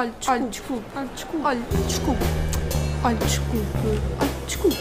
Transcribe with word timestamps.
Olha, 0.00 0.12
desculpe. 0.48 0.86
Olha, 0.96 1.08
desculpe. 1.08 1.44
Olha, 1.44 1.60
desculpe. 1.86 2.24
Olha, 3.04 3.16
desculpe. 3.18 3.66
Olha, 4.16 4.32
desculpe. 4.46 4.76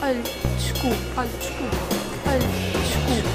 Olha, 0.00 0.22
desculpe. 0.22 0.96
Olha, 1.16 1.28
desculpe. 1.28 1.76
Olha, 2.28 2.38
desculpe. 2.78 3.30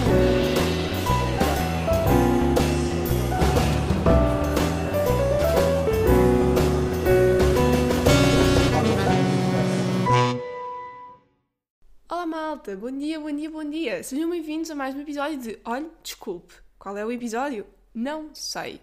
Olá 12.09 12.25
malta, 12.25 12.77
bom 12.77 12.91
dia, 12.97 13.19
bom 13.19 13.35
dia, 13.35 13.49
bom 13.49 13.69
dia. 13.69 14.01
Sejam 14.03 14.29
bem-vindos 14.29 14.71
a 14.71 14.75
mais 14.75 14.95
um 14.95 15.01
episódio 15.01 15.37
de 15.37 15.59
Olhe, 15.65 15.91
desculpe. 16.01 16.53
Qual 16.79 16.95
é 16.97 17.05
o 17.05 17.11
episódio? 17.11 17.65
Não 17.93 18.33
sei. 18.33 18.79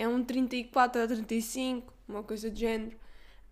É 0.00 0.08
um 0.08 0.24
34 0.24 1.02
ou 1.02 1.08
35, 1.08 1.92
uma 2.08 2.22
coisa 2.22 2.50
do 2.50 2.58
género. 2.58 2.96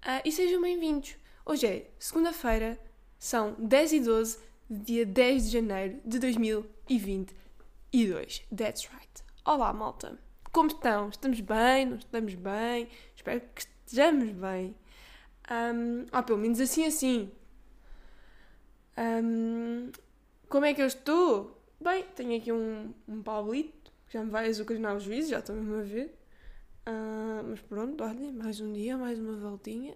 Ah, 0.00 0.22
e 0.25 0.32
sejam 0.32 0.62
bem-vindos. 0.62 1.14
Hoje 1.44 1.66
é 1.66 1.90
segunda-feira, 1.98 2.80
são 3.18 3.54
10 3.58 3.93
e 3.93 4.00
12 4.00 4.39
de 4.70 4.79
dia 4.79 5.04
10 5.04 5.44
de 5.44 5.50
janeiro 5.50 6.00
de 6.06 6.18
2022. 6.18 8.46
That's 8.48 8.89
right. 8.90 9.22
Olá 9.44 9.75
malta. 9.75 10.18
Como 10.50 10.68
estão? 10.68 11.11
Estamos 11.11 11.39
bem? 11.39 11.84
Não 11.84 11.98
estamos 11.98 12.34
bem? 12.34 12.89
Espero 13.14 13.42
que 13.54 13.61
estejamos 13.61 14.32
bem. 14.32 14.75
Ahm, 15.50 16.06
ah, 16.11 16.22
pelo 16.22 16.39
menos 16.39 16.61
assim 16.61 16.86
assim. 16.86 17.30
Ahm, 18.96 19.90
como 20.48 20.64
é 20.64 20.72
que 20.72 20.80
eu 20.80 20.86
estou? 20.86 21.62
Bem, 21.78 22.06
tenho 22.17 22.39
aqui 22.39 22.50
um, 22.50 22.94
um 23.06 23.22
Pablito 23.22 23.92
que 24.06 24.14
já 24.14 24.25
me 24.25 24.30
vai 24.30 24.48
azucrinar 24.48 24.96
os 24.96 25.03
juízes, 25.03 25.28
já 25.28 25.40
estão 25.40 25.54
mesmo 25.54 25.76
a 25.76 25.82
ver. 25.82 26.18
Ah, 26.90 27.42
mas 27.44 27.60
pronto, 27.60 28.02
olhem, 28.02 28.32
mais 28.32 28.60
um 28.60 28.72
dia, 28.72 28.96
mais 28.96 29.18
uma 29.18 29.36
voltinha. 29.36 29.94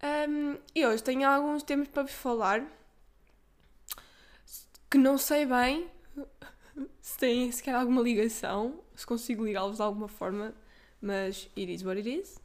Ahm, 0.00 0.56
e 0.74 0.86
hoje 0.86 1.02
tenho 1.02 1.28
alguns 1.28 1.62
temas 1.62 1.88
para 1.88 2.04
vos 2.04 2.12
falar 2.12 2.66
que 4.90 4.96
não 4.96 5.18
sei 5.18 5.44
bem 5.44 5.90
se 7.02 7.18
têm 7.18 7.52
sequer 7.52 7.74
alguma 7.74 8.00
ligação, 8.00 8.80
se 8.96 9.06
consigo 9.06 9.44
ligá-los 9.44 9.76
de 9.76 9.82
alguma 9.82 10.08
forma, 10.08 10.54
mas 11.02 11.50
it 11.54 11.70
is 11.70 11.82
what 11.82 11.98
it 11.98 12.08
is. 12.08 12.40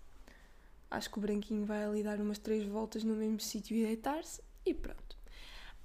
Acho 0.92 1.10
que 1.10 1.18
o 1.18 1.22
branquinho 1.22 1.66
vai 1.66 1.86
ali 1.86 2.04
dar 2.04 2.20
umas 2.20 2.40
três 2.40 2.66
voltas 2.66 3.06
no 3.06 3.16
mesmo 3.16 3.40
sítio 3.40 3.78
e 3.78 3.86
deitar-se 3.86 4.42
e 4.66 4.74
pronto. 4.74 5.16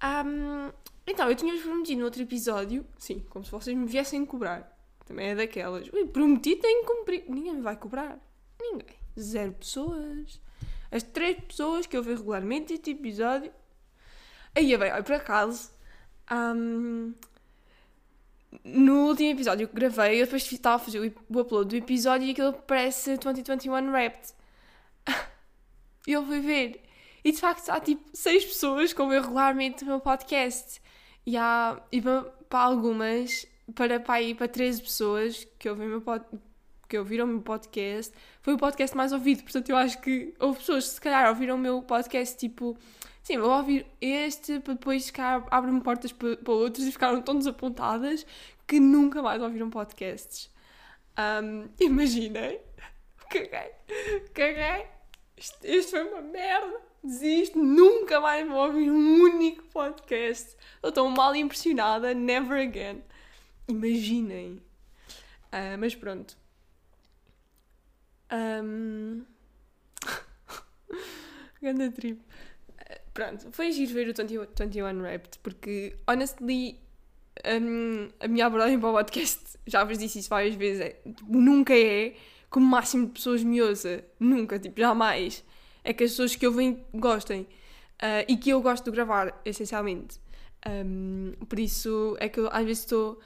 Ahm, 0.01 0.73
então, 1.07 1.31
eu 1.31 1.37
tinha-vos 1.37 1.63
prometido 1.63 2.01
no 2.01 2.07
outro 2.07 2.21
episódio, 2.21 2.85
sim, 2.99 3.21
como 3.31 3.45
se 3.45 3.51
vocês 3.53 3.77
me 3.77 3.87
viessem 3.87 4.27
cobrar. 4.27 4.77
Também 5.09 5.29
é 5.31 5.35
daquelas. 5.35 5.91
Ui, 5.91 6.07
prometi, 6.07 6.55
tenho 6.57 6.83
que 6.83 6.93
cumprir. 6.93 7.25
Ninguém 7.29 7.63
vai 7.63 7.75
cobrar. 7.77 8.19
Ninguém. 8.61 8.95
Zero 9.19 9.53
pessoas. 9.53 10.39
As 10.91 11.03
três 11.03 11.41
pessoas 11.41 11.87
que 11.87 11.97
eu 11.97 12.03
vejo 12.03 12.19
regularmente 12.19 12.75
este 12.75 12.91
episódio. 12.91 13.51
Aí, 14.55 14.77
bem, 14.77 14.93
olha, 14.93 15.03
por 15.03 15.15
acaso, 15.15 15.71
ahm, 16.29 17.15
no 18.63 19.09
último 19.09 19.31
episódio 19.31 19.67
que 19.67 19.75
gravei, 19.75 20.21
eu 20.21 20.27
depois 20.27 20.51
estava 20.53 20.77
a 20.77 20.79
fazer 20.79 21.01
o 21.01 21.41
upload 21.41 21.71
do 21.71 21.77
episódio 21.77 22.27
e 22.27 22.33
aquilo 22.33 22.53
parece 22.53 23.17
2021 23.17 23.91
Wrapped. 23.91 24.35
E 26.07 26.13
eu 26.13 26.25
fui 26.25 26.41
ver. 26.41 26.83
E 27.23 27.33
de 27.33 27.39
facto 27.39 27.69
há 27.69 27.79
tipo 27.79 28.03
seis 28.15 28.43
pessoas 28.43 28.95
que 28.95 29.03
ouvem 29.03 29.21
regularmente 29.21 29.85
o 29.85 29.87
meu 29.87 30.01
podcast. 30.01 30.81
E 31.27 31.37
há, 31.37 31.83
e 31.93 32.01
para 32.01 32.61
algumas, 32.61 33.47
para, 33.75 34.01
para, 34.01 34.15
aí, 34.15 34.35
para 34.35 34.49
13 34.49 34.83
pessoas 34.83 35.47
que 35.59 35.69
ouvem 35.69 35.87
o 35.87 35.91
meu 35.91 36.01
pod, 36.01 36.25
que 36.89 36.99
ouviram 36.99 37.27
o 37.27 37.29
meu 37.29 37.41
podcast, 37.43 38.15
foi 38.41 38.55
o 38.55 38.59
podcast 38.59 38.97
mais 38.97 39.13
ouvido. 39.13 39.43
Portanto, 39.43 39.69
eu 39.69 39.77
acho 39.77 40.01
que 40.01 40.35
houve 40.39 40.59
pessoas 40.59 40.89
que 40.89 40.95
se 40.95 41.01
calhar 41.01 41.29
ouviram 41.29 41.57
o 41.57 41.59
meu 41.59 41.83
podcast 41.83 42.37
tipo, 42.37 42.77
sim, 43.23 43.39
vou 43.39 43.51
ouvir 43.51 43.87
este, 44.01 44.59
para 44.61 44.75
depois 44.75 45.11
calhar 45.11 45.47
abre-me 45.51 45.81
portas 45.83 46.13
para, 46.13 46.37
para 46.37 46.53
outros 46.53 46.87
e 46.87 46.93
ficaram 46.93 47.21
tão 47.21 47.37
desapontadas 47.37 48.27
que 48.67 48.81
nunca 48.81 49.23
mais 49.23 49.43
ouviram 49.43 49.71
podcasts. 49.71 50.51
Um, 51.19 51.69
imaginem. 51.81 52.61
Caguei. 53.29 53.71
Caguei. 54.33 54.87
Isto, 55.37 55.59
isto 55.65 55.91
foi 55.91 56.05
uma 56.05 56.23
merda. 56.23 56.81
Desisto. 57.03 57.59
Nunca 57.59 58.21
mais 58.21 58.47
vou 58.47 58.67
ouvir 58.67 58.91
um 58.91 59.23
único 59.23 59.65
podcast. 59.65 60.57
Estou 60.77 60.93
tão 60.93 61.11
mal 61.11 61.35
impressionada. 61.37 62.15
Never 62.15 62.61
again. 62.61 63.03
Imaginem. 63.69 64.61
Ah, 65.53 65.77
mas 65.79 65.95
pronto. 65.95 66.37
Um... 68.33 69.25
Ganda 71.63 71.91
trip. 71.91 72.21
Ah, 72.79 73.01
Pronto, 73.13 73.49
foi 73.53 73.73
giro 73.73 73.93
ver 73.93 74.09
o 74.09 74.15
21 74.15 74.47
21 74.57 75.01
Wrapped, 75.01 75.39
porque, 75.41 75.97
honestly, 76.07 76.79
um, 77.45 78.09
a 78.21 78.29
minha 78.29 78.47
abordagem 78.47 78.79
para 78.79 78.91
o 78.91 78.93
podcast, 78.93 79.59
já 79.67 79.85
vos 79.85 79.99
disse 79.99 80.21
isso 80.21 80.29
várias 80.29 80.55
vezes, 80.55 80.81
é, 80.81 80.91
tipo, 81.05 81.41
nunca 81.41 81.77
é 81.77 82.15
como 82.51 82.67
máximo 82.67 83.07
de 83.07 83.13
pessoas 83.13 83.43
me 83.43 83.61
ouça. 83.61 84.05
Nunca, 84.19 84.59
tipo, 84.59 84.81
jamais. 84.81 85.45
É 85.85 85.93
que 85.93 86.05
as 86.05 86.11
pessoas 86.13 86.37
que 86.37 86.47
ouvem 86.47 86.85
gostem. 86.95 87.47
Ah, 87.99 88.25
e 88.29 88.37
que 88.37 88.51
eu 88.51 88.61
gosto 88.63 88.85
de 88.85 88.91
gravar, 88.93 89.41
essencialmente. 89.45 90.19
Um, 90.67 91.33
por 91.49 91.59
isso 91.59 92.17
é 92.21 92.29
que 92.29 92.41
eu 92.41 92.49
às 92.53 92.65
vezes 92.65 92.85
estou. 92.85 93.21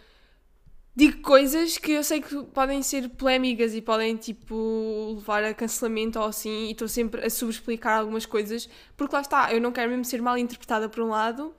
Digo 0.94 1.22
coisas 1.22 1.78
que 1.78 1.92
eu 1.92 2.04
sei 2.04 2.20
que 2.20 2.42
podem 2.52 2.82
ser 2.82 3.08
polémicas 3.08 3.74
e 3.74 3.80
podem, 3.80 4.14
tipo, 4.16 5.14
levar 5.16 5.42
a 5.42 5.54
cancelamento 5.54 6.18
ou 6.18 6.26
assim, 6.26 6.66
e 6.66 6.72
estou 6.72 6.86
sempre 6.86 7.24
a 7.24 7.30
subexplicar 7.30 7.98
algumas 7.98 8.26
coisas, 8.26 8.68
porque 8.94 9.14
lá 9.14 9.22
está, 9.22 9.52
eu 9.54 9.60
não 9.60 9.72
quero 9.72 9.88
mesmo 9.88 10.04
ser 10.04 10.20
mal 10.20 10.36
interpretada 10.36 10.90
por 10.90 11.02
um 11.02 11.08
lado, 11.08 11.54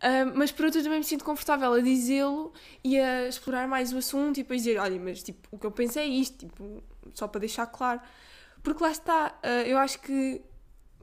ah, 0.00 0.24
mas 0.34 0.50
por 0.50 0.64
outro 0.64 0.82
também 0.82 0.98
me 0.98 1.04
sinto 1.04 1.24
confortável 1.24 1.74
a 1.74 1.80
dizê-lo 1.80 2.54
e 2.82 2.98
a 2.98 3.28
explorar 3.28 3.68
mais 3.68 3.92
o 3.92 3.98
assunto 3.98 4.38
e 4.38 4.42
depois 4.42 4.62
dizer, 4.62 4.78
olha, 4.78 4.98
mas 4.98 5.22
tipo, 5.22 5.46
o 5.50 5.58
que 5.58 5.66
eu 5.66 5.70
pensei 5.70 6.04
é 6.04 6.08
isto, 6.08 6.38
tipo, 6.38 6.82
só 7.12 7.28
para 7.28 7.40
deixar 7.40 7.66
claro. 7.66 8.00
Porque 8.62 8.82
lá 8.82 8.90
está, 8.90 9.38
ah, 9.42 9.62
eu 9.66 9.76
acho 9.76 10.00
que 10.00 10.40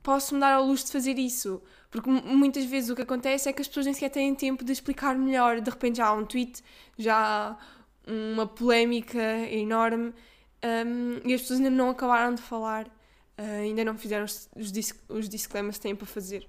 posso-me 0.02 0.40
dar 0.40 0.54
ao 0.54 0.66
luxo 0.66 0.86
de 0.88 0.92
fazer 0.92 1.20
isso. 1.20 1.62
Porque 1.90 2.10
mu- 2.10 2.22
muitas 2.24 2.66
vezes 2.66 2.90
o 2.90 2.96
que 2.96 3.02
acontece 3.02 3.48
é 3.50 3.54
que 3.54 3.62
as 3.62 3.68
pessoas 3.68 3.86
nem 3.86 3.94
sequer 3.94 4.10
têm 4.10 4.36
tempo 4.36 4.64
de 4.64 4.72
explicar 4.72 5.16
melhor. 5.18 5.62
De 5.62 5.70
repente 5.70 5.98
já 5.98 6.08
há 6.08 6.14
um 6.14 6.26
tweet, 6.26 6.62
já 6.98 7.16
há 7.18 7.58
uma 8.12 8.46
polémica 8.48 9.22
enorme 9.50 10.14
um, 10.64 11.28
e 11.28 11.34
as 11.34 11.42
pessoas 11.42 11.60
ainda 11.60 11.70
não 11.70 11.90
acabaram 11.90 12.34
de 12.36 12.42
falar, 12.42 12.90
ah, 13.38 13.42
ainda 13.42 13.84
não 13.86 13.98
fizeram 13.98 14.26
os, 14.26 14.50
os, 14.56 14.72
dis- 14.72 15.00
os 15.10 15.30
disclaimers 15.30 15.78
que 15.78 15.84
têm 15.84 15.96
para 15.96 16.08
fazer. 16.08 16.48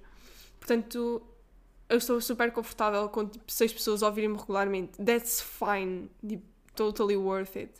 Portanto, 0.59 1.21
eu 1.87 1.97
estou 1.97 2.19
super 2.21 2.51
confortável 2.51 3.07
com 3.09 3.27
tipo, 3.27 3.51
seis 3.51 3.71
pessoas 3.73 4.01
ouvirem-me 4.01 4.37
regularmente. 4.37 5.01
That's 5.03 5.41
fine. 5.41 6.09
Tipo, 6.27 6.43
totally 6.75 7.17
worth 7.17 7.55
it. 7.55 7.71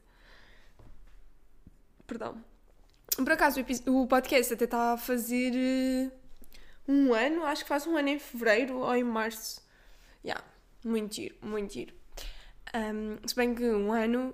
Perdão. 2.08 2.36
Por 3.16 3.32
acaso, 3.32 3.60
o 3.88 4.08
podcast 4.08 4.54
até 4.54 4.66
está 4.66 4.94
a 4.94 4.98
fazer 4.98 5.52
eh, 5.56 6.12
um 6.90 7.14
ano, 7.14 7.46
acho 7.46 7.64
que 7.64 7.70
faz 7.70 7.86
um 7.86 7.96
ano 7.96 8.10
em 8.10 8.18
fevereiro 8.18 8.80
ou 8.80 8.96
em 8.96 9.04
março. 9.04 9.62
Yeah, 10.26 10.44
muito 10.84 11.16
giro, 11.16 11.36
muito 11.44 11.72
giro. 11.72 11.94
Um, 12.74 13.28
se 13.28 13.36
bem 13.36 13.54
que 13.54 13.64
um 13.64 13.94
ano 13.94 14.34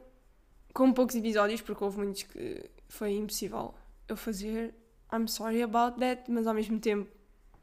com 0.73 0.93
poucos 0.93 1.15
episódios, 1.15 1.59
porque 1.61 1.83
houve 1.83 1.97
muitos 1.97 2.23
que 2.23 2.69
foi 2.87 3.11
impossível 3.11 3.75
eu 4.07 4.15
fazer. 4.15 4.73
I'm 5.11 5.27
sorry 5.27 5.61
about 5.63 5.99
that, 5.99 6.31
mas 6.31 6.47
ao 6.47 6.53
mesmo 6.53 6.79
tempo, 6.79 7.11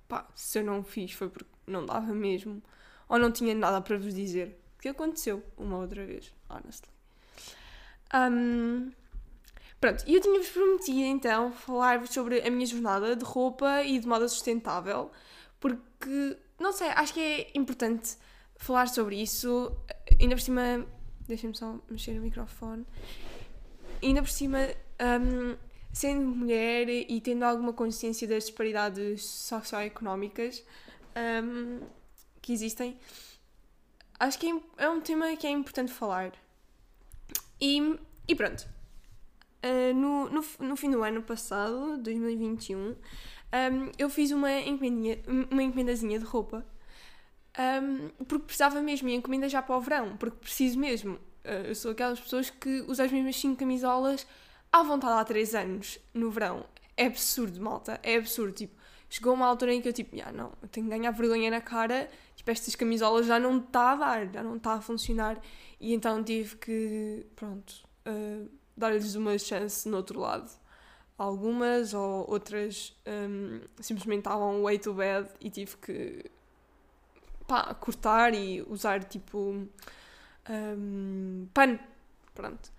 pá, 0.07 0.29
se 0.35 0.59
eu 0.59 0.65
não 0.65 0.85
fiz 0.85 1.13
foi 1.13 1.31
porque 1.31 1.51
não 1.67 1.87
dava 1.87 2.13
mesmo, 2.15 2.63
ou 3.09 3.19
não 3.19 3.33
tinha 3.33 3.55
nada 3.55 3.81
para 3.81 3.97
vos 3.97 4.15
dizer. 4.15 4.59
Que 4.79 4.89
aconteceu 4.89 5.43
uma 5.57 5.79
outra 5.79 6.05
vez, 6.05 6.35
honestly. 6.51 6.91
Um, 8.15 8.93
Pronto, 9.83 10.05
e 10.07 10.15
eu 10.15 10.21
tinha-vos 10.21 10.49
prometido 10.49 11.01
então 11.01 11.51
falar-vos 11.51 12.11
sobre 12.11 12.41
a 12.41 12.49
minha 12.49 12.65
jornada 12.65 13.17
de 13.17 13.25
roupa 13.25 13.83
e 13.83 13.99
de 13.99 14.07
moda 14.07 14.29
sustentável, 14.29 15.11
porque, 15.59 16.39
não 16.57 16.73
sei, 16.73 16.87
acho 16.91 17.13
que 17.13 17.19
é 17.21 17.51
importante 17.53 18.17
falar 18.55 18.87
sobre 18.87 19.21
isso, 19.21 19.77
ainda 20.21 20.37
por 20.37 20.41
cima, 20.41 20.87
deixem-me 21.27 21.57
só 21.57 21.81
mexer 21.91 22.15
no 22.15 22.21
microfone, 22.21 22.87
ainda 24.01 24.23
por 24.23 24.31
cima, 24.31 24.61
hum, 25.01 25.57
sendo 25.93 26.29
mulher 26.29 26.89
e 26.89 27.21
tendo 27.21 27.43
alguma 27.43 27.73
consciência 27.73 28.29
das 28.29 28.45
disparidades 28.45 29.25
socioeconómicas 29.25 30.65
hum, 31.43 31.81
que 32.41 32.53
existem, 32.53 33.01
acho 34.17 34.39
que 34.39 34.47
é 34.49 34.85
é 34.85 34.89
um 34.89 35.01
tema 35.01 35.37
que 35.37 35.45
é 35.45 35.51
importante 35.51 35.93
falar. 35.93 36.33
E, 37.61 37.99
e 38.29 38.35
pronto. 38.37 38.72
Uh, 39.63 39.95
no, 39.95 40.29
no, 40.29 40.45
no 40.61 40.77
fim 40.77 40.91
do 40.91 41.03
ano 41.03 41.23
passado, 41.23 41.97
2021, 41.99 42.79
um, 42.79 42.97
eu 43.99 44.11
fiz 44.11 44.33
uma, 44.33 44.49
uma 45.51 45.63
encomendazinha 45.63 46.19
de 46.19 46.25
roupa 46.25 46.67
um, 47.59 48.25
porque 48.25 48.47
precisava 48.47 48.81
mesmo 48.81 49.09
e 49.09 49.15
encomenda 49.15 49.49
já 49.49 49.61
para 49.61 49.77
o 49.77 49.81
verão, 49.81 50.17
porque 50.17 50.39
preciso 50.39 50.79
mesmo. 50.79 51.15
Uh, 51.45 51.69
eu 51.69 51.75
sou 51.75 51.91
aquelas 51.91 52.21
pessoas 52.21 52.51
que 52.51 52.85
usam 52.89 53.05
as 53.05 53.13
mesmas 53.13 53.37
5 53.37 53.57
camisolas 53.57 54.27
à 54.71 54.83
vontade 54.83 55.21
há 55.21 55.25
3 55.25 55.55
anos, 55.55 55.99
no 56.15 56.31
verão. 56.31 56.65
É 56.97 57.07
absurdo, 57.07 57.61
malta. 57.61 58.01
É 58.03 58.17
absurdo. 58.17 58.53
Tipo, 58.53 58.75
chegou 59.09 59.35
uma 59.35 59.47
altura 59.47 59.75
em 59.75 59.83
que 59.83 59.89
eu, 59.89 59.93
tipo, 59.93 60.17
ah, 60.25 60.33
não, 60.33 60.53
eu 60.63 60.69
tenho 60.69 60.87
que 60.87 60.97
ganhar 60.97 61.11
vergonha 61.11 61.51
na 61.51 61.61
cara. 61.61 62.09
Tipo, 62.37 62.51
estas 62.51 62.75
camisolas 62.75 63.27
já 63.27 63.39
não 63.39 63.59
está 63.59 63.93
a 63.93 63.97
dar, 63.97 64.33
já 64.33 64.43
não 64.43 64.57
está 64.57 64.75
a 64.75 64.81
funcionar. 64.81 65.39
E 65.81 65.93
então 65.93 66.23
tive 66.23 66.57
que, 66.57 67.27
pronto, 67.37 67.75
uh, 68.07 68.49
dar-lhes 68.77 69.15
uma 69.15 69.39
chance 69.39 69.89
no 69.89 69.97
outro 69.97 70.21
lado. 70.21 70.51
Algumas 71.19 71.95
ou 71.95 72.29
outras 72.31 72.97
um, 73.07 73.61
simplesmente 73.81 74.21
estavam 74.21 74.63
way 74.63 74.79
too 74.79 74.95
bad 74.95 75.29
e 75.41 75.51
tive 75.51 75.77
que 75.77 76.31
pá, 77.47 77.75
cortar 77.75 78.35
e 78.35 78.63
usar 78.63 79.05
tipo 79.05 79.69
um, 80.49 81.47
pano. 81.53 81.79
Pronto. 82.35 82.73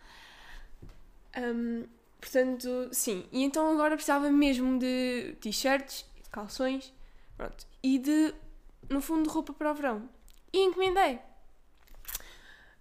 Um, 1.38 1.86
portanto, 2.19 2.89
sim. 2.92 3.25
E 3.31 3.44
então 3.44 3.72
agora 3.72 3.96
precisava 3.96 4.30
mesmo 4.31 4.80
de 4.80 5.36
t-shirts, 5.39 6.06
de 6.24 6.30
calções, 6.30 6.94
pronto. 7.38 7.66
E 7.81 8.00
de, 8.00 8.34
no 8.89 9.01
fundo, 9.01 9.30
roupa 9.30 9.54
para 9.54 9.72
o 9.72 9.75
verão. 9.75 10.10
E 10.51 10.60
encomendei. 10.60 11.19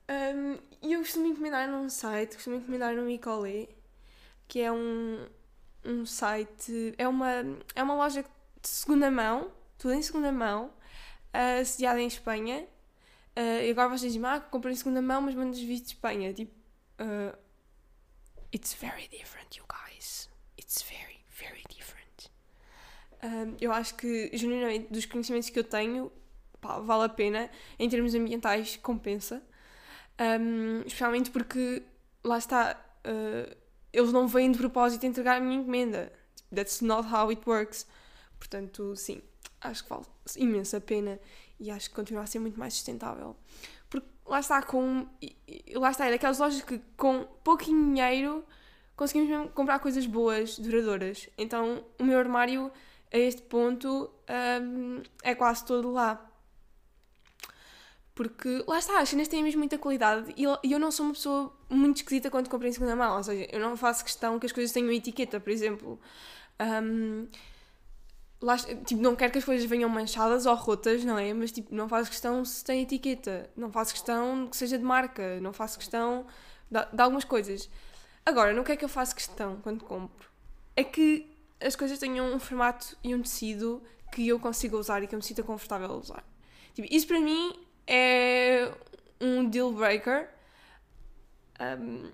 Um, 0.08 0.58
e 0.82 0.92
eu 0.94 1.00
costumo 1.00 1.26
encomendar 1.26 1.70
num 1.70 1.88
site, 1.88 2.34
costumo 2.34 2.56
encomendar 2.56 2.94
no 2.94 3.02
Micolé, 3.02 3.68
que 4.48 4.60
é 4.60 4.72
um, 4.72 5.26
um 5.84 6.04
site, 6.04 6.94
é 6.98 7.06
uma, 7.06 7.30
é 7.74 7.82
uma 7.82 7.94
loja 7.94 8.24
de 8.60 8.68
segunda 8.68 9.10
mão, 9.10 9.52
tudo 9.78 9.94
em 9.94 10.02
segunda 10.02 10.32
mão, 10.32 10.72
uh, 11.32 11.64
sediada 11.64 12.00
em 12.00 12.06
Espanha. 12.06 12.66
Uh, 13.36 13.62
e 13.64 13.70
agora 13.70 13.88
vocês 13.88 14.12
dizem, 14.12 14.28
ah, 14.28 14.40
comprei 14.40 14.72
em 14.72 14.76
segunda 14.76 15.00
mão, 15.00 15.22
mas 15.22 15.34
mandas 15.34 15.58
vir 15.60 15.80
de 15.80 15.86
Espanha. 15.86 16.34
Tipo, 16.34 16.52
uh, 17.00 17.36
it's 18.52 18.74
very 18.74 19.08
different, 19.08 19.56
you 19.56 19.64
guys. 19.68 20.28
It's 20.58 20.82
very, 20.82 21.24
very 21.30 21.62
different. 21.68 22.02
Eu 23.60 23.72
acho 23.72 23.94
que, 23.94 24.36
genuinamente, 24.36 24.92
dos 24.92 25.06
conhecimentos 25.06 25.48
que 25.48 25.56
eu 25.56 25.62
tenho, 25.62 26.10
pá, 26.60 26.80
vale 26.80 27.04
a 27.04 27.08
pena. 27.08 27.48
Em 27.78 27.88
termos 27.88 28.16
ambientais, 28.16 28.76
compensa. 28.76 29.40
Um, 30.22 30.82
especialmente 30.86 31.30
porque, 31.30 31.82
lá 32.22 32.38
está, 32.38 32.78
uh, 33.06 33.56
eles 33.92 34.12
não 34.12 34.28
vêm 34.28 34.52
de 34.52 34.58
propósito 34.58 35.04
entregar 35.04 35.38
a 35.38 35.40
minha 35.40 35.60
encomenda. 35.60 36.12
That's 36.54 36.80
not 36.80 37.08
how 37.12 37.30
it 37.30 37.42
works. 37.46 37.86
Portanto, 38.38 38.94
sim, 38.94 39.22
acho 39.60 39.82
que 39.84 39.90
vale 39.90 40.04
imensa 40.36 40.80
pena 40.80 41.18
e 41.58 41.70
acho 41.70 41.88
que 41.90 41.96
continua 41.96 42.22
a 42.22 42.26
ser 42.26 42.38
muito 42.38 42.58
mais 42.58 42.74
sustentável. 42.74 43.36
Porque 43.88 44.06
lá 44.26 44.40
está, 44.40 44.62
com. 44.62 45.06
Lá 45.74 45.90
está, 45.90 46.06
é 46.06 46.10
daquelas 46.10 46.38
lojas 46.38 46.62
que 46.62 46.80
com 46.96 47.24
pouquinho 47.42 47.84
dinheiro 47.84 48.44
conseguimos 48.96 49.30
mesmo 49.30 49.48
comprar 49.50 49.78
coisas 49.78 50.06
boas, 50.06 50.58
duradouras. 50.58 51.28
Então 51.38 51.84
o 51.98 52.04
meu 52.04 52.18
armário 52.18 52.70
a 53.12 53.18
este 53.18 53.42
ponto 53.42 54.10
um, 54.62 55.02
é 55.22 55.34
quase 55.34 55.64
todo 55.64 55.90
lá. 55.90 56.28
Porque 58.14 58.62
lá 58.66 58.78
está, 58.78 59.00
as 59.00 59.08
cenas 59.08 59.26
têm 59.26 59.42
mesmo 59.42 59.58
muita 59.58 59.78
qualidade 59.78 60.34
e 60.36 60.44
eu 60.44 60.78
não 60.78 60.90
sou 60.90 61.06
uma 61.06 61.14
pessoa 61.14 61.52
muito 61.70 61.96
esquisita 61.96 62.30
quando 62.30 62.48
compro 62.50 62.68
em 62.68 62.72
segunda 62.72 62.94
mão. 62.94 63.16
Ou 63.16 63.24
seja, 63.24 63.48
eu 63.50 63.58
não 63.58 63.76
faço 63.76 64.04
questão 64.04 64.38
que 64.38 64.44
as 64.44 64.52
coisas 64.52 64.70
tenham 64.72 64.92
etiqueta, 64.92 65.40
por 65.40 65.50
exemplo. 65.50 65.98
Um, 66.60 67.26
lá, 68.40 68.58
tipo, 68.58 69.00
não 69.00 69.16
quero 69.16 69.32
que 69.32 69.38
as 69.38 69.44
coisas 69.44 69.64
venham 69.64 69.88
manchadas 69.88 70.44
ou 70.44 70.54
rotas, 70.54 71.04
não 71.04 71.18
é? 71.18 71.32
Mas 71.32 71.52
tipo, 71.52 71.74
não 71.74 71.88
faço 71.88 72.10
questão 72.10 72.44
se 72.44 72.62
tem 72.62 72.82
etiqueta, 72.82 73.48
não 73.56 73.72
faço 73.72 73.94
questão 73.94 74.46
que 74.46 74.56
seja 74.58 74.76
de 74.76 74.84
marca, 74.84 75.40
não 75.40 75.52
faço 75.52 75.78
questão 75.78 76.26
de, 76.70 76.84
de 76.92 77.02
algumas 77.02 77.24
coisas. 77.24 77.70
Agora, 78.26 78.52
no 78.52 78.62
que 78.62 78.72
é 78.72 78.76
que 78.76 78.84
eu 78.84 78.88
faço 78.88 79.14
questão 79.14 79.56
quando 79.62 79.84
compro? 79.84 80.28
É 80.76 80.84
que 80.84 81.30
as 81.60 81.74
coisas 81.76 81.98
tenham 81.98 82.34
um 82.34 82.38
formato 82.38 82.96
e 83.02 83.14
um 83.14 83.22
tecido 83.22 83.82
que 84.12 84.28
eu 84.28 84.38
consiga 84.38 84.76
usar 84.76 85.02
e 85.02 85.06
que 85.06 85.14
eu 85.14 85.18
me 85.18 85.24
sinta 85.24 85.42
confortável 85.42 85.90
a 85.90 85.96
usar. 85.96 86.24
Tipo, 86.74 86.88
isso 86.90 87.06
para 87.06 87.20
mim 87.20 87.54
é 87.92 88.72
um 89.20 89.48
deal 89.48 89.72
breaker. 89.72 90.28
Um, 91.60 92.10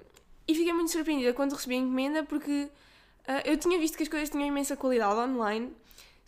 e 0.47 0.55
fiquei 0.55 0.73
muito 0.73 0.91
surpreendida 0.91 1.33
quando 1.33 1.53
recebi 1.53 1.77
a 1.77 1.79
encomenda 1.79 2.23
porque 2.25 2.71
uh, 3.29 3.43
eu 3.45 3.57
tinha 3.57 3.79
visto 3.79 3.97
que 3.97 4.03
as 4.03 4.09
coisas 4.09 4.29
tinham 4.29 4.47
imensa 4.47 4.77
qualidade 4.77 5.19
online 5.19 5.75